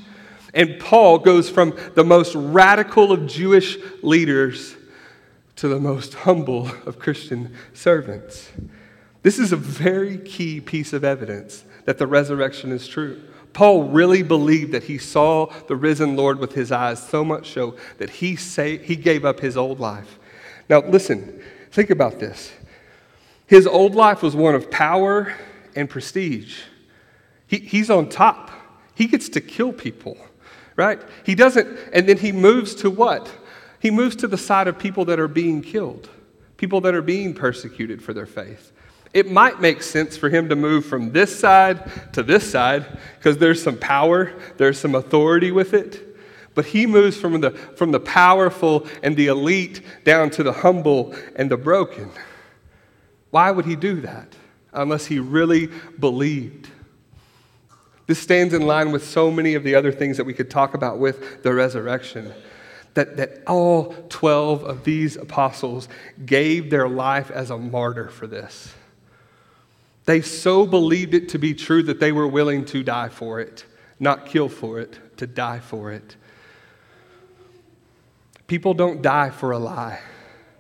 And 0.54 0.80
Paul 0.80 1.20
goes 1.20 1.50
from 1.50 1.78
the 1.96 2.04
most 2.04 2.36
radical 2.36 3.12
of 3.12 3.26
Jewish 3.28 3.78
leaders 4.02 4.76
to 5.56 5.68
the 5.68 5.80
most 5.80 6.14
humble 6.14 6.68
of 6.86 7.00
Christian 7.00 7.54
servants. 7.74 8.52
This 9.24 9.40
is 9.40 9.52
a 9.52 9.58
very 9.58 10.18
key 10.18 10.60
piece 10.62 10.94
of 10.94 11.04
evidence 11.04 11.64
that 11.86 11.98
the 11.98 12.08
resurrection 12.08 12.72
is 12.72 12.88
true. 12.88 13.22
Paul 13.54 13.84
really 13.84 14.24
believed 14.24 14.72
that 14.74 14.84
he 14.84 14.98
saw 14.98 15.46
the 15.68 15.76
risen 15.76 16.16
Lord 16.16 16.40
with 16.40 16.54
his 16.54 16.72
eyes, 16.72 17.02
so 17.02 17.24
much 17.24 17.52
so 17.52 17.76
that 18.00 18.10
he, 18.10 18.36
say, 18.36 18.78
he 18.78 18.96
gave 18.96 19.26
up 19.26 19.40
his 19.40 19.56
old 19.56 19.80
life. 19.80 20.20
Now, 20.70 20.80
listen, 20.80 21.42
think 21.72 21.90
about 21.90 22.20
this. 22.20 22.52
His 23.46 23.68
old 23.68 23.94
life 23.94 24.24
was 24.24 24.36
one 24.36 24.56
of 24.56 24.72
power 24.72 25.34
and 25.76 25.90
prestige. 25.90 26.62
He, 27.48 27.60
he's 27.60 27.90
on 27.90 28.10
top, 28.10 28.50
he 28.96 29.06
gets 29.08 29.30
to 29.30 29.42
kill 29.42 29.72
people, 29.72 30.18
right? 30.76 31.02
He 31.26 31.36
doesn't, 31.36 31.78
and 31.92 32.08
then 32.08 32.18
he 32.18 32.32
moves 32.32 32.76
to 32.76 32.90
what? 32.90 33.32
He 33.80 33.92
moves 33.92 34.16
to 34.18 34.28
the 34.28 34.38
side 34.38 34.68
of 34.68 34.80
people 34.80 35.06
that 35.06 35.20
are 35.20 35.28
being 35.28 35.62
killed, 35.62 36.10
people 36.58 36.82
that 36.82 36.96
are 36.96 37.02
being 37.02 37.34
persecuted 37.34 38.02
for 38.02 38.14
their 38.14 38.26
faith. 38.26 38.72
It 39.14 39.30
might 39.30 39.62
make 39.62 39.84
sense 39.84 40.18
for 40.18 40.30
him 40.30 40.50
to 40.50 40.56
move 40.56 40.86
from 40.86 41.12
this 41.12 41.38
side 41.38 42.14
to 42.14 42.24
this 42.24 42.50
side 42.50 42.86
because 43.18 43.38
there's 43.38 43.62
some 43.62 43.78
power, 43.78 44.34
there's 44.58 44.80
some 44.80 44.96
authority 44.96 45.52
with 45.52 45.74
it. 45.74 46.10
But 46.56 46.66
he 46.66 46.86
moves 46.86 47.18
from 47.18 47.42
the, 47.42 47.52
from 47.52 47.92
the 47.92 48.00
powerful 48.00 48.88
and 49.02 49.16
the 49.16 49.28
elite 49.28 49.82
down 50.04 50.30
to 50.32 50.44
the 50.44 50.54
humble 50.54 51.16
and 51.36 51.50
the 51.50 51.58
broken. 51.58 52.12
Why 53.32 53.52
would 53.52 53.66
he 53.66 53.76
do 53.76 54.02
that 54.02 54.36
unless 54.72 55.08
he 55.08 55.20
really 55.20 55.70
believed? 56.00 56.70
This 58.06 58.20
stands 58.20 58.54
in 58.54 58.68
line 58.68 58.92
with 58.92 59.06
so 59.06 59.32
many 59.32 59.56
of 59.56 59.64
the 59.64 59.76
other 59.76 59.92
things 59.92 60.18
that 60.18 60.26
we 60.26 60.34
could 60.34 60.50
talk 60.50 60.74
about 60.74 61.00
with 61.00 61.44
the 61.44 61.54
resurrection 61.54 62.34
that, 62.94 63.18
that 63.18 63.42
all 63.48 63.96
12 64.10 64.64
of 64.64 64.84
these 64.84 65.16
apostles 65.16 65.88
gave 66.26 66.70
their 66.70 66.88
life 66.88 67.32
as 67.32 67.50
a 67.50 67.58
martyr 67.58 68.10
for 68.10 68.28
this. 68.28 68.74
They 70.06 70.22
so 70.22 70.66
believed 70.66 71.14
it 71.14 71.30
to 71.30 71.40
be 71.40 71.54
true 71.54 71.82
that 71.84 72.00
they 72.00 72.12
were 72.12 72.28
willing 72.28 72.66
to 72.66 72.84
die 72.84 73.10
for 73.10 73.40
it, 73.40 73.66
not 74.00 74.26
kill 74.26 74.50
for 74.50 74.80
it, 74.80 75.18
to 75.18 75.26
die 75.26 75.60
for 75.60 75.92
it. 75.92 76.16
People 78.48 78.74
don't 78.74 79.02
die 79.02 79.30
for 79.30 79.52
a 79.52 79.58
lie 79.58 80.00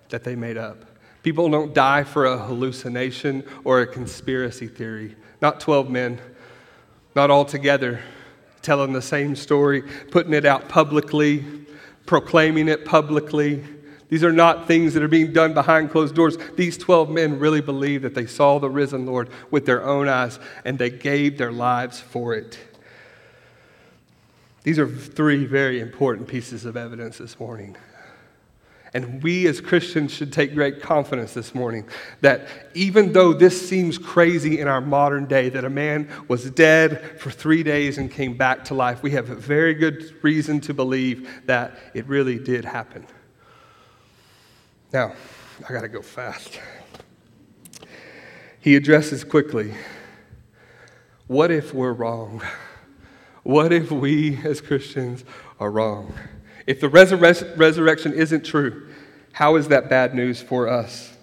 that 0.10 0.24
they 0.24 0.36
made 0.36 0.58
up. 0.58 0.86
People 1.24 1.50
don't 1.50 1.74
die 1.74 2.04
for 2.04 2.26
a 2.26 2.38
hallucination 2.38 3.44
or 3.64 3.82
a 3.82 3.88
conspiracy 3.88 4.68
theory. 4.68 5.16
Not 5.42 5.60
12 5.60 5.90
men, 5.90 6.20
not 7.16 7.30
all 7.30 7.46
together, 7.46 8.02
telling 8.62 8.94
the 8.94 9.02
same 9.02 9.36
story, 9.36 9.82
putting 10.12 10.34
it 10.34 10.46
out 10.46 10.70
publicly, 10.70 11.46
proclaiming 12.06 12.68
it 12.68 12.86
publicly. 12.86 13.64
These 14.10 14.24
are 14.24 14.32
not 14.32 14.68
things 14.68 14.94
that 14.94 15.04
are 15.04 15.08
being 15.08 15.34
done 15.34 15.54
behind 15.54 15.92
closed 15.92 16.16
doors. 16.16 16.38
These 16.56 16.78
12 16.78 17.10
men 17.10 17.40
really 17.40 17.62
believe 17.62 18.04
that 18.04 18.14
they 18.14 18.26
saw 18.26 18.60
the 18.60 18.70
risen 18.70 19.06
Lord 19.06 19.30
with 19.50 19.66
their 19.66 19.84
own 19.84 20.08
eyes 20.08 20.40
and 20.66 20.78
they 20.78 20.90
gave 20.90 21.38
their 21.38 21.52
lives 21.52 22.00
for 22.00 22.34
it. 22.36 22.60
These 24.64 24.80
are 24.80 24.88
three 24.88 25.46
very 25.46 25.80
important 25.80 26.28
pieces 26.28 26.64
of 26.66 26.78
evidence 26.78 27.18
this 27.18 27.40
morning. 27.40 27.76
And 28.96 29.24
we 29.24 29.48
as 29.48 29.60
Christians 29.60 30.14
should 30.14 30.32
take 30.32 30.54
great 30.54 30.80
confidence 30.80 31.34
this 31.34 31.56
morning 31.56 31.88
that 32.22 32.48
even 32.76 33.12
though 33.12 33.34
this 33.34 33.68
seems 33.68 33.98
crazy 33.98 34.60
in 34.60 34.68
our 34.68 34.82
modern 34.82 35.26
day, 35.26 35.50
that 35.50 35.66
a 35.66 35.70
man 35.70 36.08
was 36.28 36.50
dead 36.52 37.20
for 37.20 37.32
three 37.32 37.64
days 37.64 37.98
and 37.98 38.12
came 38.12 38.38
back 38.38 38.64
to 38.66 38.76
life, 38.76 39.02
we 39.02 39.12
have 39.12 39.32
a 39.32 39.36
very 39.36 39.74
good 39.74 40.14
reason 40.24 40.62
to 40.62 40.76
believe 40.76 41.28
that 41.48 41.76
it 41.96 42.06
really 42.08 42.38
did 42.38 42.66
happen. 42.66 43.08
Now, 44.92 45.14
I 45.68 45.74
got 45.74 45.82
to 45.82 45.88
go 45.88 46.04
fast. 46.04 46.60
He 48.60 48.76
addresses 48.76 49.24
quickly 49.24 49.74
what 51.28 51.52
if 51.52 51.74
we're 51.74 51.94
wrong? 51.94 52.44
What 53.42 53.74
if 53.74 53.92
we 53.92 54.38
as 54.46 54.62
Christians 54.62 55.24
are 55.60 55.72
wrong? 55.72 56.14
If 56.66 56.80
the 56.80 56.88
resurre- 56.88 57.58
resurrection 57.58 58.14
isn't 58.14 58.46
true, 58.46 58.90
how 59.34 59.56
is 59.56 59.68
that 59.70 59.90
bad 59.90 60.14
news 60.14 60.42
for 60.42 60.68
us? 60.68 61.16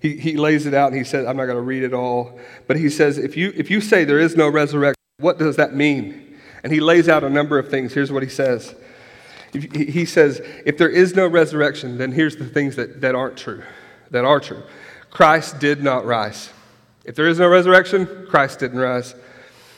He, 0.00 0.18
he 0.18 0.36
lays 0.36 0.66
it 0.66 0.74
out 0.74 0.88
and 0.88 0.98
he 0.98 1.04
says, 1.04 1.26
I'm 1.26 1.36
not 1.36 1.46
going 1.46 1.56
to 1.56 1.62
read 1.62 1.82
it 1.82 1.94
all, 1.94 2.38
but 2.66 2.76
he 2.76 2.90
says, 2.90 3.16
if 3.16 3.36
you, 3.36 3.52
if 3.56 3.70
you 3.70 3.80
say 3.80 4.04
there 4.04 4.20
is 4.20 4.36
no 4.36 4.48
resurrection, 4.48 5.00
what 5.18 5.38
does 5.38 5.56
that 5.56 5.74
mean? 5.74 6.38
And 6.62 6.72
he 6.72 6.80
lays 6.80 7.08
out 7.08 7.24
a 7.24 7.30
number 7.30 7.58
of 7.58 7.70
things. 7.70 7.94
Here's 7.94 8.12
what 8.12 8.22
he 8.22 8.28
says. 8.28 8.74
He 9.52 10.04
says, 10.04 10.42
if 10.66 10.76
there 10.76 10.88
is 10.88 11.14
no 11.14 11.26
resurrection, 11.28 11.96
then 11.96 12.12
here's 12.12 12.36
the 12.36 12.44
things 12.44 12.76
that, 12.76 13.00
that 13.00 13.14
aren't 13.14 13.36
true, 13.36 13.62
that 14.10 14.24
are 14.24 14.40
true. 14.40 14.62
Christ 15.10 15.60
did 15.60 15.82
not 15.82 16.04
rise. 16.04 16.50
If 17.04 17.14
there 17.14 17.28
is 17.28 17.38
no 17.38 17.48
resurrection, 17.48 18.26
Christ 18.28 18.58
didn't 18.58 18.80
rise. 18.80 19.14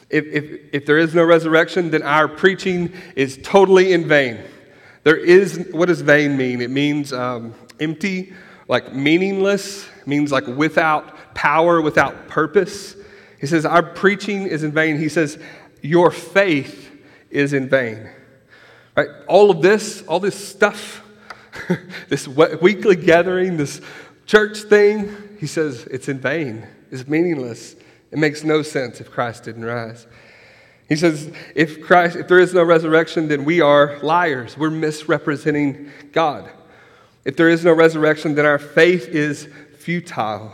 If, 0.09 0.25
if, 0.27 0.61
if 0.73 0.87
there 0.87 0.99
is 0.99 1.15
no 1.15 1.25
resurrection, 1.25 1.91
then 1.91 2.03
our 2.03 2.27
preaching 2.27 2.93
is 3.15 3.39
totally 3.43 3.93
in 3.93 4.09
vain. 4.09 4.39
There 5.07 5.17
is, 5.17 5.69
what 5.71 5.87
does 5.87 6.01
vain 6.01 6.37
mean? 6.37 6.61
It 6.61 6.71
means 6.71 7.13
um, 7.13 7.55
empty, 7.79 8.33
like 8.67 8.93
meaningless, 8.93 9.87
means 10.05 10.33
like 10.33 10.49
without 10.49 11.33
power, 11.33 11.81
without 11.81 12.27
purpose. 12.27 12.97
He 13.41 13.47
says, 13.47 13.65
Our 13.65 13.85
preaching 13.85 14.49
is 14.49 14.65
in 14.65 14.73
vain. 14.73 14.99
He 14.99 15.09
says, 15.09 15.39
Your 15.81 16.11
faith 16.11 16.91
is 17.31 17.53
in 17.53 17.69
vain. 17.69 18.11
Right? 18.97 19.07
All 19.29 19.53
of 19.53 19.63
this, 19.63 20.03
all 20.09 20.19
this 20.19 20.35
stuff, 20.35 21.05
this 22.09 22.27
weekly 22.27 22.97
gathering, 22.97 23.59
this 23.59 23.81
church 24.27 24.59
thing, 24.63 25.37
he 25.39 25.47
says, 25.47 25.87
it's 25.89 26.09
in 26.09 26.19
vain, 26.19 26.67
it's 26.91 27.07
meaningless. 27.07 27.77
It 28.11 28.19
makes 28.19 28.43
no 28.43 28.63
sense 28.63 29.01
if 29.01 29.13
Christ 29.13 29.45
didn't 29.45 29.67
rise. 29.67 30.09
He 30.89 30.97
says, 30.97 31.33
if 31.55 31.83
Christ, 31.83 32.17
if 32.17 32.29
there 32.29 32.39
is 32.39 32.55
no 32.55 32.63
resurrection, 32.63 33.29
then 33.29 33.45
we 33.45 33.61
are 33.61 33.99
liars. 34.03 34.57
We're 34.57 34.71
misrepresenting 34.71 35.91
God. 36.13 36.51
If 37.25 37.37
there 37.37 37.49
is 37.49 37.65
no 37.65 37.73
resurrection, 37.73 38.37
then 38.37 38.47
our 38.47 38.59
faith 38.59 39.09
is 39.09 39.49
futile 39.79 40.53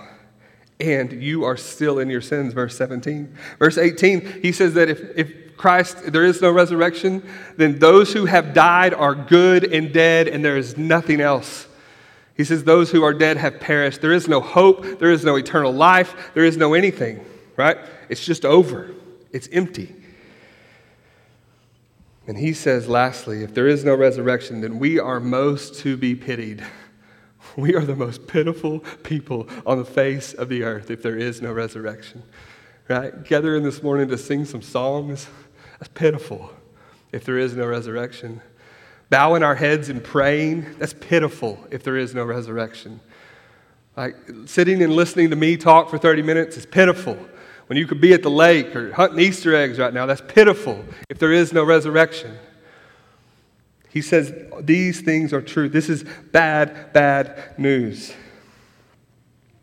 and 0.81 1.23
you 1.23 1.45
are 1.45 1.57
still 1.57 1.99
in 1.99 2.11
your 2.11 2.21
sins. 2.21 2.53
Verse 2.55 2.77
17. 2.77 3.37
Verse 3.59 3.79
18, 3.79 4.42
he 4.42 4.53
says 4.53 4.75
that 4.75 4.88
if, 4.88 5.01
if 5.16 5.57
Christ, 5.57 6.12
there 6.12 6.25
is 6.25 6.42
no 6.42 6.51
resurrection, 6.51 7.23
then 7.57 7.79
those 7.79 8.12
who 8.12 8.25
have 8.25 8.53
died 8.53 8.92
are 8.92 9.14
good 9.14 9.73
and 9.73 9.92
dead, 9.92 10.27
and 10.27 10.45
there 10.45 10.57
is 10.57 10.77
nothing 10.77 11.21
else. 11.21 11.68
He 12.37 12.42
says, 12.42 12.64
Those 12.64 12.90
who 12.90 13.05
are 13.05 13.14
dead 13.14 13.37
have 13.37 13.61
perished. 13.61 14.01
There 14.01 14.12
is 14.12 14.27
no 14.27 14.40
hope, 14.40 14.99
there 14.99 15.12
is 15.12 15.25
no 15.25 15.37
eternal 15.37 15.73
life, 15.73 16.33
there 16.35 16.45
is 16.45 16.57
no 16.57 16.75
anything, 16.75 17.25
right? 17.57 17.79
It's 18.09 18.25
just 18.25 18.45
over, 18.45 18.90
it's 19.31 19.49
empty. 19.53 19.95
And 22.27 22.39
he 22.39 22.53
says, 22.53 22.89
lastly, 22.89 23.43
if 23.43 23.53
there 23.53 23.67
is 23.67 23.85
no 23.85 23.95
resurrection, 23.95 24.61
then 24.61 24.79
we 24.79 24.99
are 24.99 25.19
most 25.19 25.75
to 25.81 25.97
be 25.97 26.15
pitied. 26.15 26.65
We 27.57 27.75
are 27.75 27.83
the 27.85 27.97
most 27.97 28.29
pitiful 28.29 28.81
people 29.03 29.47
on 29.67 29.77
the 29.77 29.85
face 29.85 30.33
of 30.33 30.49
the 30.49 30.63
earth 30.63 30.91
if 30.91 31.03
there 31.03 31.19
is 31.19 31.43
no 31.43 31.53
resurrection. 31.53 32.23
Right? 32.89 33.25
Gathering 33.25 33.63
this 33.63 33.83
morning 33.83 34.09
to 34.09 34.17
sing 34.17 34.47
some 34.47 34.63
songs, 34.63 35.27
that's 35.79 35.91
pitiful 35.93 36.51
if 37.11 37.25
there 37.25 37.37
is 37.37 37.55
no 37.55 37.67
resurrection. 37.67 38.41
Bowing 39.11 39.43
our 39.43 39.57
heads 39.57 39.91
and 39.91 40.03
praying, 40.03 40.79
that's 40.79 40.95
pitiful 40.95 41.59
if 41.71 41.83
there 41.83 41.97
is 41.97 42.15
no 42.15 42.25
resurrection. 42.25 43.01
Like 43.97 44.17
sitting 44.47 44.83
and 44.83 44.95
listening 44.95 45.29
to 45.31 45.37
me 45.37 45.59
talk 45.59 45.91
for 45.91 45.99
30 45.99 46.23
minutes 46.23 46.57
is 46.57 46.65
pitiful 46.65 47.19
when 47.73 47.79
you 47.79 47.87
could 47.87 48.03
be 48.03 48.13
at 48.13 48.23
the 48.23 48.31
lake 48.31 48.77
or 48.77 48.93
hunting 48.93 49.19
Easter 49.19 49.55
eggs 49.55 49.79
right 49.79 49.95
now. 49.95 50.05
That's 50.05 50.21
pitiful 50.21 50.85
if 51.09 51.19
there 51.19 51.33
is 51.33 51.55
no 51.55 51.65
resurrection. 51.65 52.37
He 53.89 54.03
says 54.03 54.31
these 54.61 55.01
things 55.01 55.33
are 55.33 55.41
true. 55.41 55.71
This 55.71 55.89
is 55.89 56.05
bad, 56.33 56.93
bad 56.93 57.59
news. 57.59 58.13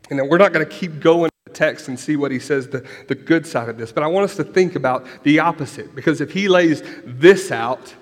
And 0.09 0.27
we're 0.27 0.39
not 0.39 0.53
going 0.53 0.65
to 0.65 0.71
keep 0.71 0.99
going 1.01 1.29
the 1.45 1.53
text 1.53 1.87
and 1.87 1.99
see 1.99 2.15
what 2.15 2.31
he 2.31 2.39
says, 2.39 2.69
the, 2.69 2.83
the 3.07 3.13
good 3.13 3.45
side 3.45 3.69
of 3.69 3.77
this, 3.77 3.91
but 3.91 4.01
I 4.01 4.07
want 4.07 4.23
us 4.23 4.35
to 4.37 4.43
think 4.43 4.73
about 4.73 5.05
the 5.21 5.37
opposite 5.37 5.93
because 5.93 6.19
if 6.19 6.31
he 6.31 6.47
lays 6.47 6.81
this 7.05 7.51
out, 7.51 7.93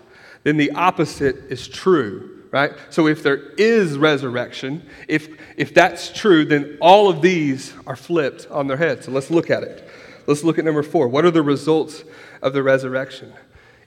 then 0.44 0.56
the 0.56 0.72
opposite 0.72 1.36
is 1.50 1.68
true 1.68 2.37
right? 2.52 2.72
So 2.90 3.08
if 3.08 3.24
there 3.24 3.38
is 3.58 3.98
resurrection, 3.98 4.88
if, 5.08 5.28
if 5.58 5.74
that's 5.74 6.12
true, 6.12 6.46
then 6.46 6.78
all 6.82 7.10
of 7.10 7.22
these 7.22 7.74
are 7.86 7.96
flipped 7.96 8.48
on 8.50 8.68
their 8.68 8.78
head. 8.78 9.04
So 9.04 9.12
let's 9.12 9.30
look 9.30 9.50
at 9.50 9.64
it. 9.64 9.88
Let's 10.26 10.44
look 10.44 10.58
at 10.58 10.66
number 10.66 10.84
four. 10.84 11.08
What 11.08 11.26
are 11.26 11.32
the 11.32 11.42
results 11.42 12.04
of 12.42 12.54
the 12.54 12.64
resurrection? 12.64 13.34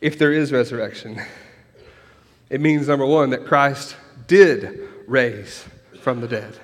If 0.01 0.19
there 0.19 0.33
is 0.33 0.53
resurrection, 0.53 1.21
it 2.49 2.61
means 2.61 2.89
number 2.89 3.07
one, 3.07 3.31
that 3.31 3.47
Christ 3.47 3.97
did 4.27 4.89
raise 5.07 5.65
from 6.01 6.21
the 6.21 6.29
dead. 6.29 6.59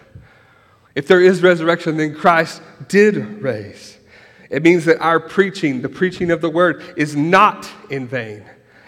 If 0.94 1.06
there 1.06 1.20
is 1.20 1.42
resurrection, 1.42 1.98
then 1.98 2.14
Christ 2.14 2.62
did 2.88 3.42
raise. 3.42 3.98
It 4.48 4.62
means 4.62 4.84
that 4.86 4.98
our 5.00 5.20
preaching, 5.20 5.82
the 5.82 5.88
preaching 5.88 6.30
of 6.30 6.40
the 6.40 6.48
word, 6.48 6.82
is 6.96 7.14
not 7.14 7.70
in 7.90 8.06
vain. 8.06 8.44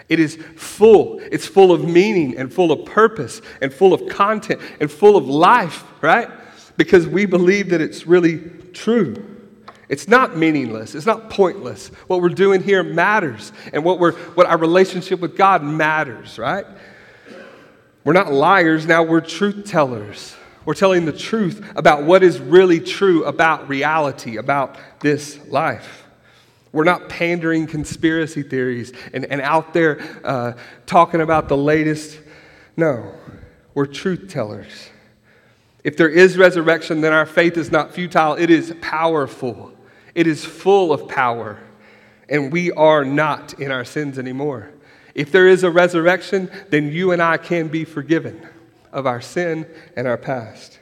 It 0.09 0.19
is 0.19 0.35
full. 0.55 1.19
It's 1.31 1.45
full 1.45 1.71
of 1.71 1.87
meaning 1.87 2.35
and 2.37 2.51
full 2.51 2.71
of 2.71 2.85
purpose 2.85 3.41
and 3.61 3.71
full 3.71 3.93
of 3.93 4.09
content 4.09 4.59
and 4.79 4.91
full 4.91 5.15
of 5.15 5.27
life, 5.27 5.83
right? 6.01 6.27
Because 6.77 7.07
we 7.07 7.25
believe 7.25 7.69
that 7.69 7.79
it's 7.79 8.07
really 8.07 8.39
true. 8.73 9.37
It's 9.87 10.07
not 10.07 10.35
meaningless. 10.35 10.95
It's 10.95 11.05
not 11.05 11.29
pointless. 11.29 11.87
What 12.07 12.21
we're 12.21 12.29
doing 12.29 12.61
here 12.63 12.83
matters. 12.83 13.51
And 13.71 13.83
what, 13.83 13.99
we're, 13.99 14.13
what 14.13 14.47
our 14.47 14.57
relationship 14.57 15.19
with 15.19 15.37
God 15.37 15.63
matters, 15.63 16.37
right? 16.37 16.65
We're 18.03 18.13
not 18.13 18.31
liars, 18.31 18.85
now 18.85 19.03
we're 19.03 19.21
truth 19.21 19.65
tellers. 19.65 20.35
We're 20.65 20.73
telling 20.73 21.05
the 21.05 21.13
truth 21.13 21.65
about 21.75 22.03
what 22.03 22.23
is 22.23 22.39
really 22.39 22.79
true 22.79 23.23
about 23.25 23.67
reality, 23.69 24.37
about 24.37 24.77
this 24.99 25.39
life. 25.47 26.08
We're 26.71 26.83
not 26.83 27.09
pandering 27.09 27.67
conspiracy 27.67 28.43
theories 28.43 28.93
and, 29.13 29.25
and 29.25 29.41
out 29.41 29.73
there 29.73 29.99
uh, 30.23 30.53
talking 30.85 31.21
about 31.21 31.49
the 31.49 31.57
latest. 31.57 32.19
No, 32.77 33.13
we're 33.73 33.87
truth 33.87 34.29
tellers. 34.29 34.89
If 35.83 35.97
there 35.97 36.09
is 36.09 36.37
resurrection, 36.37 37.01
then 37.01 37.13
our 37.13 37.25
faith 37.25 37.57
is 37.57 37.71
not 37.71 37.93
futile, 37.93 38.35
it 38.35 38.49
is 38.49 38.75
powerful. 38.81 39.73
It 40.15 40.27
is 40.27 40.43
full 40.43 40.91
of 40.91 41.07
power, 41.07 41.59
and 42.27 42.51
we 42.51 42.71
are 42.71 43.05
not 43.05 43.59
in 43.59 43.71
our 43.71 43.85
sins 43.85 44.19
anymore. 44.19 44.71
If 45.15 45.31
there 45.31 45.47
is 45.47 45.63
a 45.63 45.71
resurrection, 45.71 46.49
then 46.69 46.91
you 46.91 47.11
and 47.11 47.21
I 47.21 47.37
can 47.37 47.67
be 47.67 47.85
forgiven 47.85 48.47
of 48.91 49.05
our 49.05 49.21
sin 49.21 49.67
and 49.95 50.07
our 50.07 50.17
past. 50.17 50.78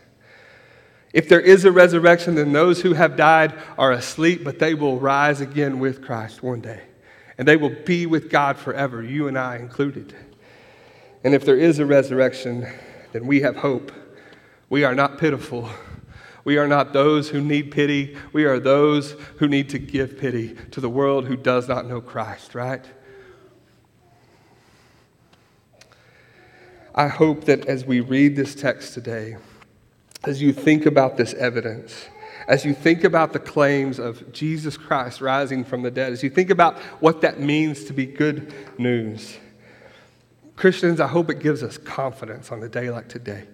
If 1.14 1.30
there 1.30 1.42
is 1.42 1.66
a 1.66 1.72
resurrection, 1.72 2.36
then 2.36 2.52
those 2.52 2.82
who 2.82 2.94
have 2.94 3.16
died 3.16 3.54
are 3.78 3.92
asleep, 3.92 4.44
but 4.44 4.60
they 4.60 4.74
will 4.74 5.00
rise 5.00 5.42
again 5.42 5.80
with 5.80 6.04
Christ 6.04 6.44
one 6.44 6.62
day. 6.62 6.82
And 7.38 7.48
they 7.48 7.58
will 7.58 7.76
be 7.86 8.06
with 8.06 8.30
God 8.30 8.58
forever, 8.58 9.04
you 9.04 9.28
and 9.28 9.38
I 9.38 9.58
included. 9.58 10.14
And 11.24 11.34
if 11.34 11.46
there 11.46 11.58
is 11.58 11.80
a 11.80 11.86
resurrection, 11.86 12.68
then 13.14 13.26
we 13.26 13.42
have 13.42 13.58
hope. 13.58 13.92
We 14.70 14.84
are 14.84 14.96
not 14.96 15.18
pitiful. 15.18 15.70
We 16.44 16.58
are 16.58 16.68
not 16.68 16.94
those 16.94 17.30
who 17.30 17.42
need 17.42 17.72
pity. 17.72 18.18
We 18.34 18.46
are 18.46 18.60
those 18.60 19.16
who 19.38 19.48
need 19.48 19.70
to 19.70 19.80
give 19.80 20.18
pity 20.18 20.56
to 20.72 20.82
the 20.82 20.90
world 20.90 21.26
who 21.26 21.36
does 21.36 21.68
not 21.68 21.86
know 21.86 22.02
Christ, 22.02 22.56
right? 22.56 22.86
I 26.96 27.08
hope 27.08 27.46
that 27.46 27.66
as 27.68 27.86
we 27.86 28.00
read 28.00 28.36
this 28.36 28.56
text 28.56 28.94
today, 28.94 29.38
as 30.24 30.42
you 30.42 30.54
think 30.54 30.86
about 30.86 31.18
this 31.18 31.34
evidence, 31.36 32.06
as 32.48 32.64
you 32.64 32.74
think 32.74 33.04
about 33.04 33.34
the 33.34 33.40
claims 33.40 34.00
of 34.00 34.32
Jesus 34.32 34.78
Christ 34.78 35.22
rising 35.22 35.64
from 35.64 35.82
the 35.82 35.92
dead, 35.92 36.14
as 36.14 36.24
you 36.24 36.30
think 36.30 36.50
about 36.50 36.78
what 37.02 37.22
that 37.22 37.40
means 37.40 37.84
to 37.86 37.94
be 37.94 38.06
good 38.06 38.54
news, 38.78 39.38
Christians, 40.56 41.00
I 41.00 41.08
hope 41.08 41.30
it 41.30 41.40
gives 41.40 41.62
us 41.62 41.78
confidence 41.78 42.52
on 42.52 42.64
a 42.64 42.70
day 42.70 42.90
like 42.90 43.08
today. 43.08 43.46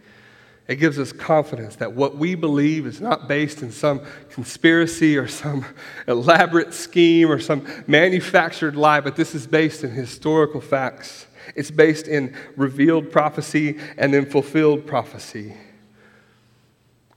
It 0.67 0.77
gives 0.77 0.97
us 0.97 1.11
confidence 1.11 1.75
that 1.77 1.91
what 1.91 2.15
we 2.15 2.35
believe 2.35 2.85
is 2.85 3.01
not 3.01 3.27
based 3.27 3.61
in 3.61 3.71
some 3.71 4.01
conspiracy 4.29 5.17
or 5.17 5.27
some 5.27 5.65
elaborate 6.07 6.73
scheme 6.73 7.29
or 7.29 7.39
some 7.39 7.67
manufactured 7.87 8.77
lie, 8.77 9.01
but 9.01 9.17
this 9.17 9.35
is 9.35 9.45
based 9.45 9.83
in 9.83 9.91
historical 9.91 10.61
facts. 10.61 11.27
It's 11.55 11.71
based 11.71 12.07
in 12.07 12.33
revealed 12.55 13.11
prophecy 13.11 13.77
and 13.97 14.13
then 14.13 14.25
fulfilled 14.25 14.87
prophecy. 14.87 15.53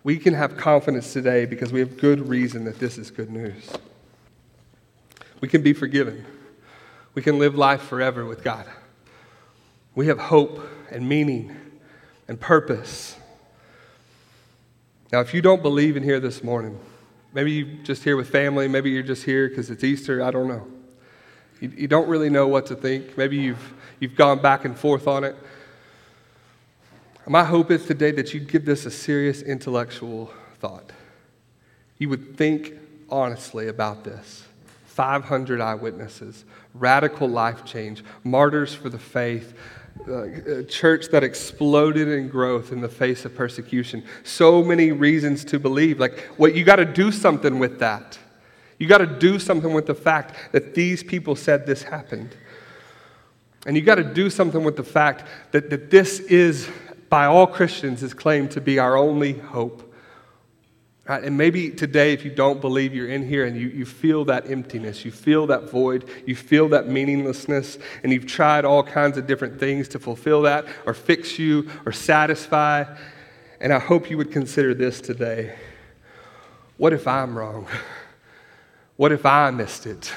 We 0.07 0.19
can 0.19 0.35
have 0.35 0.57
confidence 0.57 1.13
today 1.13 1.47
because 1.47 1.73
we 1.73 1.81
have 1.81 1.97
good 1.97 2.29
reason 2.29 2.63
that 2.67 2.79
this 2.79 2.97
is 2.97 3.11
good 3.11 3.29
news. 3.29 3.69
We 5.41 5.49
can 5.49 5.63
be 5.63 5.73
forgiven. 5.73 6.25
We 7.15 7.23
can 7.23 7.41
live 7.41 7.57
life 7.57 7.83
forever 7.83 8.25
with 8.25 8.45
God. 8.45 8.67
We 9.97 10.07
have 10.07 10.21
hope 10.21 10.61
and 10.93 11.09
meaning 11.09 11.57
and 12.29 12.39
purpose. 12.39 13.17
Now, 15.11 15.19
if 15.23 15.35
you 15.35 15.43
don't 15.43 15.61
believe 15.61 15.97
in 15.97 16.05
here 16.05 16.21
this 16.21 16.45
morning, 16.45 16.79
maybe 17.33 17.51
you're 17.51 17.83
just 17.83 18.05
here 18.05 18.17
with 18.17 18.31
family, 18.31 18.69
maybe 18.69 18.91
you're 18.91 19.03
just 19.03 19.25
here 19.25 19.49
because 19.49 19.71
it's 19.71 19.83
Easter, 19.83 20.23
I 20.23 20.31
don't 20.31 20.47
know. 20.47 20.69
You, 21.61 21.73
you 21.77 21.89
don't 21.89 22.07
really 22.07 22.31
know 22.31 22.47
what 22.47 22.67
to 22.67 22.77
think. 22.77 23.19
Maybe 23.19 23.39
you've, 23.39 23.75
you've 23.99 24.15
gone 24.15 24.41
back 24.41 24.65
and 24.65 24.79
forth 24.79 25.09
on 25.09 25.25
it. 25.25 25.35
My 27.29 27.43
hope 27.43 27.73
is 27.73 27.85
today 27.85 28.13
that 28.13 28.33
you 28.33 28.39
give 28.39 28.65
this 28.65 28.87
a 28.87 28.91
serious 28.91 29.43
intellectual 29.43 30.31
thought. 30.61 30.93
You 31.99 32.09
would 32.09 32.37
think 32.37 32.75
honestly 33.11 33.67
about 33.67 34.05
this. 34.05 34.45
500 34.87 35.61
eyewitnesses, 35.61 36.45
radical 36.73 37.29
life 37.29 37.65
change, 37.65 38.05
martyrs 38.23 38.75
for 38.75 38.89
the 38.91 38.99
faith, 38.99 39.55
uh, 40.09 40.23
a 40.59 40.63
church 40.63 41.09
that 41.09 41.25
exploded 41.25 42.07
in 42.07 42.29
growth 42.29 42.71
in 42.71 42.81
the 42.81 42.89
face 42.89 43.25
of 43.25 43.35
persecution. 43.35 44.05
So 44.23 44.63
many 44.63 44.93
reasons 44.93 45.45
to 45.47 45.59
believe. 45.59 45.99
Like, 45.99 46.21
what 46.37 46.55
you 46.55 46.63
got 46.63 46.77
to 46.77 46.85
do 46.85 47.11
something 47.11 47.59
with 47.59 47.81
that. 47.81 48.19
You 48.79 48.87
got 48.87 48.99
to 48.99 49.07
do 49.07 49.41
something 49.41 49.73
with 49.73 49.87
the 49.87 49.95
fact 49.95 50.53
that 50.53 50.75
these 50.75 51.03
people 51.03 51.35
said 51.35 51.67
this 51.67 51.83
happened. 51.83 52.37
And 53.67 53.75
you 53.75 53.83
got 53.83 53.97
to 53.97 54.05
do 54.05 54.31
something 54.31 54.63
with 54.63 54.77
the 54.77 54.85
fact 54.85 55.25
that, 55.51 55.71
that 55.71 55.91
this 55.91 56.21
is, 56.21 56.69
by 57.17 57.25
all 57.25 57.47
Christians, 57.47 58.03
is 58.03 58.13
claimed 58.13 58.51
to 58.51 58.61
be 58.61 58.79
our 58.79 58.95
only 58.95 59.33
hope. 59.33 59.91
Right? 61.09 61.25
And 61.25 61.39
maybe 61.39 61.71
today, 61.71 62.13
if 62.13 62.27
you 62.27 62.31
don't 62.31 62.61
believe 62.61 62.95
you're 62.95 63.09
in 63.09 63.27
here 63.27 63.47
and 63.47 63.59
you, 63.59 63.69
you 63.69 63.87
feel 63.87 64.27
that 64.27 64.51
emptiness, 64.51 65.03
you 65.03 65.11
feel 65.11 65.47
that 65.47 65.71
void, 65.71 66.11
you 66.27 66.37
feel 66.37 66.69
that 66.69 66.89
meaninglessness, 66.89 67.79
and 68.03 68.13
you've 68.13 68.27
tried 68.27 68.67
all 68.67 68.83
kinds 68.83 69.17
of 69.17 69.27
different 69.27 69.59
things 69.59 69.89
to 69.89 69.99
fulfill 69.99 70.43
that 70.43 70.67
or 70.85 70.93
fix 70.93 71.39
you 71.39 71.71
or 71.87 71.93
satisfy. 71.93 72.85
And 73.63 73.73
I 73.73 73.79
hope 73.79 74.11
you 74.11 74.19
would 74.19 74.31
consider 74.31 74.75
this 74.75 75.01
today. 75.01 75.57
What 76.77 76.93
if 76.93 77.09
I'm 77.09 77.35
wrong? 77.35 77.67
What 78.97 79.11
if 79.11 79.25
I 79.25 79.51
missed 79.53 79.87
it? 79.87 80.13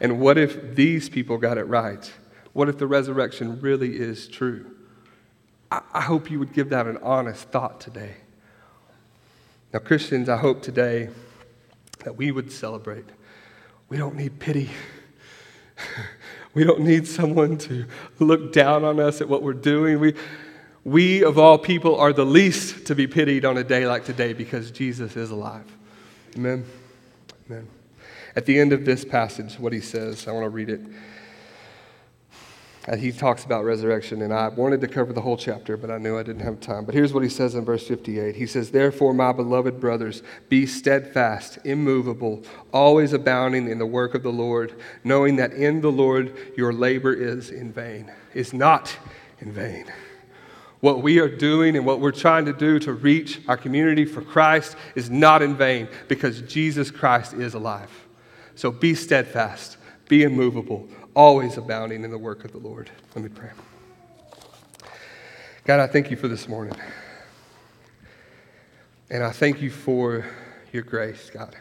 And 0.00 0.18
what 0.18 0.38
if 0.38 0.74
these 0.74 1.08
people 1.08 1.38
got 1.38 1.56
it 1.56 1.68
right? 1.68 2.12
What 2.52 2.68
if 2.68 2.78
the 2.78 2.88
resurrection 2.88 3.60
really 3.60 3.94
is 3.94 4.26
true? 4.26 4.66
I, 5.92 6.02
hope 6.02 6.30
you 6.30 6.38
would 6.38 6.52
give 6.52 6.68
that 6.70 6.86
an 6.86 6.98
honest 6.98 7.48
thought 7.48 7.80
today. 7.80 8.16
Now, 9.72 9.78
Christians, 9.78 10.28
I 10.28 10.36
hope 10.36 10.62
today 10.62 11.08
that 12.04 12.16
we 12.16 12.30
would 12.30 12.52
celebrate. 12.52 13.06
We 13.88 13.96
don't 13.96 14.16
need 14.16 14.38
pity. 14.38 14.70
we 16.54 16.64
don't 16.64 16.80
need 16.80 17.06
someone 17.06 17.56
to 17.58 17.86
look 18.18 18.52
down 18.52 18.84
on 18.84 19.00
us 19.00 19.20
at 19.20 19.28
what 19.28 19.42
we're 19.42 19.54
doing. 19.54 19.98
We, 19.98 20.14
we, 20.84 21.24
of 21.24 21.38
all 21.38 21.56
people, 21.56 21.96
are 21.98 22.12
the 22.12 22.26
least 22.26 22.86
to 22.86 22.94
be 22.94 23.06
pitied 23.06 23.44
on 23.44 23.56
a 23.56 23.64
day 23.64 23.86
like 23.86 24.04
today 24.04 24.34
because 24.34 24.70
Jesus 24.70 25.16
is 25.16 25.30
alive. 25.30 25.64
Amen. 26.36 26.66
Amen. 27.46 27.68
At 28.36 28.46
the 28.46 28.58
end 28.58 28.72
of 28.72 28.84
this 28.84 29.04
passage, 29.04 29.58
what 29.58 29.72
he 29.72 29.80
says, 29.80 30.26
I 30.26 30.32
want 30.32 30.44
to 30.44 30.50
read 30.50 30.68
it 30.68 30.80
he 32.98 33.12
talks 33.12 33.44
about 33.44 33.64
resurrection, 33.64 34.22
and 34.22 34.34
I 34.34 34.48
wanted 34.48 34.80
to 34.80 34.88
cover 34.88 35.12
the 35.12 35.20
whole 35.20 35.36
chapter, 35.36 35.76
but 35.76 35.88
I 35.88 35.98
knew 35.98 36.18
I 36.18 36.24
didn't 36.24 36.42
have 36.42 36.58
time. 36.58 36.84
But 36.84 36.94
here's 36.94 37.12
what 37.12 37.22
he 37.22 37.28
says 37.28 37.54
in 37.54 37.64
verse 37.64 37.86
58 37.86 38.34
He 38.34 38.46
says, 38.46 38.72
Therefore, 38.72 39.14
my 39.14 39.30
beloved 39.30 39.78
brothers, 39.78 40.22
be 40.48 40.66
steadfast, 40.66 41.58
immovable, 41.64 42.42
always 42.72 43.12
abounding 43.12 43.68
in 43.68 43.78
the 43.78 43.86
work 43.86 44.14
of 44.14 44.24
the 44.24 44.32
Lord, 44.32 44.74
knowing 45.04 45.36
that 45.36 45.52
in 45.52 45.80
the 45.80 45.92
Lord 45.92 46.36
your 46.56 46.72
labor 46.72 47.12
is 47.12 47.50
in 47.50 47.72
vain, 47.72 48.10
is 48.34 48.52
not 48.52 48.96
in 49.38 49.52
vain. 49.52 49.84
What 50.80 51.02
we 51.04 51.20
are 51.20 51.28
doing 51.28 51.76
and 51.76 51.86
what 51.86 52.00
we're 52.00 52.10
trying 52.10 52.46
to 52.46 52.52
do 52.52 52.80
to 52.80 52.92
reach 52.92 53.40
our 53.46 53.56
community 53.56 54.04
for 54.04 54.22
Christ 54.22 54.74
is 54.96 55.08
not 55.08 55.40
in 55.40 55.54
vain 55.54 55.86
because 56.08 56.42
Jesus 56.42 56.90
Christ 56.90 57.34
is 57.34 57.54
alive. 57.54 57.90
So 58.56 58.72
be 58.72 58.96
steadfast, 58.96 59.76
be 60.08 60.24
immovable, 60.24 60.88
always 61.14 61.56
abounding 61.56 62.04
in 62.04 62.10
the 62.10 62.18
work 62.18 62.44
of 62.44 62.52
the 62.52 62.58
Lord. 62.58 62.90
Let 63.14 63.24
me 63.24 63.30
pray. 63.30 63.50
God, 65.64 65.80
I 65.80 65.86
thank 65.86 66.10
you 66.10 66.16
for 66.16 66.28
this 66.28 66.48
morning. 66.48 66.74
And 69.10 69.22
I 69.22 69.30
thank 69.30 69.60
you 69.60 69.70
for 69.70 70.24
your 70.72 70.82
grace, 70.82 71.30
God. 71.32 71.54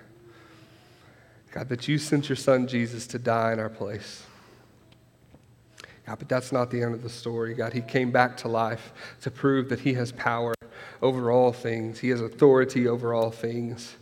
God, 1.51 1.67
that 1.69 1.87
you 1.87 1.97
sent 1.97 2.29
your 2.29 2.37
son 2.37 2.65
Jesus 2.65 3.05
to 3.07 3.19
die 3.19 3.51
in 3.51 3.59
our 3.59 3.69
place. 3.69 4.23
God, 6.07 6.17
but 6.19 6.29
that's 6.29 6.51
not 6.51 6.71
the 6.71 6.81
end 6.81 6.93
of 6.93 7.03
the 7.03 7.09
story. 7.09 7.53
God, 7.53 7.73
he 7.73 7.81
came 7.81 8.09
back 8.09 8.37
to 8.37 8.47
life 8.47 8.93
to 9.21 9.29
prove 9.29 9.69
that 9.69 9.81
he 9.81 9.93
has 9.95 10.11
power 10.13 10.53
over 11.01 11.31
all 11.31 11.51
things, 11.51 11.99
he 11.99 12.09
has 12.09 12.21
authority 12.21 12.87
over 12.87 13.13
all 13.13 13.31
things. 13.31 13.95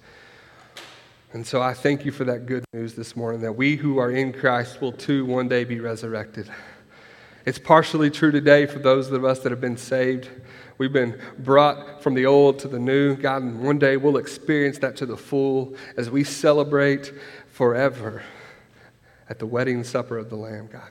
And 1.32 1.46
so 1.46 1.62
I 1.62 1.76
thank 1.76 2.06
you 2.06 2.12
for 2.12 2.24
that 2.24 2.48
good 2.48 2.66
news 2.74 2.96
this 2.96 3.16
morning 3.16 3.42
that 3.42 3.54
we 3.54 3.76
who 3.76 4.00
are 4.00 4.10
in 4.10 4.34
Christ 4.34 4.82
will 4.82 4.92
too 4.92 5.26
one 5.26 5.48
day 5.48 5.64
be 5.64 5.80
resurrected. 5.80 6.50
It's 7.46 7.60
partially 7.60 8.10
true 8.10 8.32
today 8.32 8.66
for 8.66 8.80
those 8.80 9.12
of 9.12 9.24
us 9.24 9.40
that 9.42 9.52
have 9.52 9.62
been 9.62 9.78
saved. 9.78 10.28
We've 10.80 10.92
been 10.92 11.22
brought 11.38 12.02
from 12.02 12.16
the 12.16 12.26
old 12.26 12.58
to 12.60 12.68
the 12.68 12.80
new. 12.80 13.16
God, 13.16 13.44
and 13.44 13.62
one 13.64 13.78
day 13.78 13.96
we'll 13.96 14.18
experience 14.18 14.80
that 14.80 14.96
to 14.98 15.06
the 15.06 15.18
full 15.18 15.76
as 15.98 16.10
we 16.10 16.24
celebrate 16.24 17.14
forever 17.52 18.24
at 19.30 19.38
the 19.38 19.46
wedding 19.46 19.84
supper 19.84 20.18
of 20.18 20.32
the 20.32 20.36
Lamb, 20.36 20.68
God. 20.72 20.90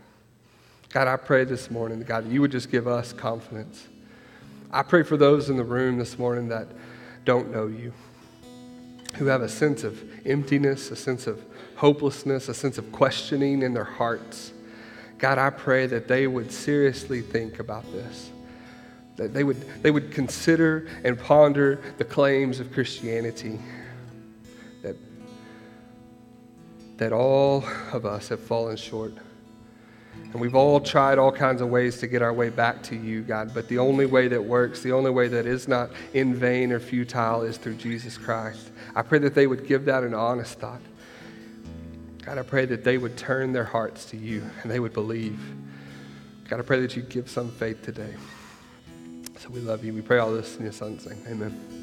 God, 0.90 1.08
I 1.08 1.16
pray 1.16 1.42
this 1.42 1.68
morning, 1.68 2.00
God, 2.02 2.26
that 2.26 2.32
you 2.32 2.40
would 2.42 2.52
just 2.52 2.70
give 2.70 2.86
us 2.86 3.12
confidence. 3.12 3.88
I 4.70 4.84
pray 4.84 5.02
for 5.02 5.16
those 5.16 5.50
in 5.50 5.56
the 5.56 5.64
room 5.64 5.98
this 5.98 6.16
morning 6.16 6.48
that 6.48 6.68
don't 7.24 7.50
know 7.50 7.66
you 7.66 7.92
who 9.14 9.26
have 9.26 9.42
a 9.42 9.48
sense 9.48 9.84
of 9.84 10.02
emptiness, 10.26 10.90
a 10.90 10.96
sense 10.96 11.26
of 11.26 11.44
hopelessness, 11.76 12.48
a 12.48 12.54
sense 12.54 12.78
of 12.78 12.90
questioning 12.92 13.62
in 13.62 13.74
their 13.74 13.84
hearts. 13.84 14.52
God, 15.18 15.38
I 15.38 15.50
pray 15.50 15.86
that 15.86 16.08
they 16.08 16.26
would 16.26 16.52
seriously 16.52 17.20
think 17.20 17.58
about 17.58 17.90
this. 17.92 18.30
That 19.16 19.34
they 19.34 19.42
would, 19.42 19.60
they 19.82 19.90
would 19.90 20.12
consider 20.12 20.88
and 21.02 21.18
ponder 21.18 21.80
the 21.98 22.04
claims 22.04 22.60
of 22.60 22.72
Christianity. 22.72 23.58
That, 24.82 24.96
that 26.98 27.12
all 27.12 27.64
of 27.92 28.06
us 28.06 28.28
have 28.28 28.40
fallen 28.40 28.76
short 28.76 29.14
and 30.32 30.40
we've 30.40 30.54
all 30.54 30.78
tried 30.78 31.18
all 31.18 31.32
kinds 31.32 31.62
of 31.62 31.68
ways 31.68 31.98
to 31.98 32.06
get 32.06 32.20
our 32.20 32.32
way 32.32 32.50
back 32.50 32.82
to 32.84 32.96
you, 32.96 33.22
God. 33.22 33.52
But 33.54 33.66
the 33.68 33.78
only 33.78 34.04
way 34.04 34.28
that 34.28 34.42
works, 34.42 34.82
the 34.82 34.92
only 34.92 35.10
way 35.10 35.28
that 35.28 35.46
is 35.46 35.66
not 35.66 35.90
in 36.12 36.34
vain 36.34 36.70
or 36.70 36.80
futile 36.80 37.42
is 37.42 37.56
through 37.56 37.76
Jesus 37.76 38.18
Christ. 38.18 38.70
I 38.94 39.02
pray 39.02 39.20
that 39.20 39.34
they 39.34 39.46
would 39.46 39.66
give 39.66 39.86
that 39.86 40.04
an 40.04 40.12
honest 40.12 40.58
thought. 40.58 40.82
God, 42.24 42.36
I 42.36 42.42
pray 42.42 42.66
that 42.66 42.84
they 42.84 42.98
would 42.98 43.16
turn 43.16 43.52
their 43.52 43.64
hearts 43.64 44.04
to 44.06 44.18
you 44.18 44.44
and 44.62 44.70
they 44.70 44.80
would 44.80 44.92
believe. 44.92 45.40
God, 46.46 46.60
I 46.60 46.62
pray 46.62 46.80
that 46.80 46.94
you'd 46.94 47.08
give 47.08 47.30
some 47.30 47.50
faith 47.50 47.82
today. 47.82 48.14
So 49.38 49.48
we 49.48 49.60
love 49.60 49.82
you. 49.82 49.94
We 49.94 50.02
pray 50.02 50.18
all 50.18 50.32
this 50.32 50.56
in 50.56 50.64
your 50.64 50.72
son's 50.72 51.06
name. 51.06 51.22
Amen. 51.26 51.77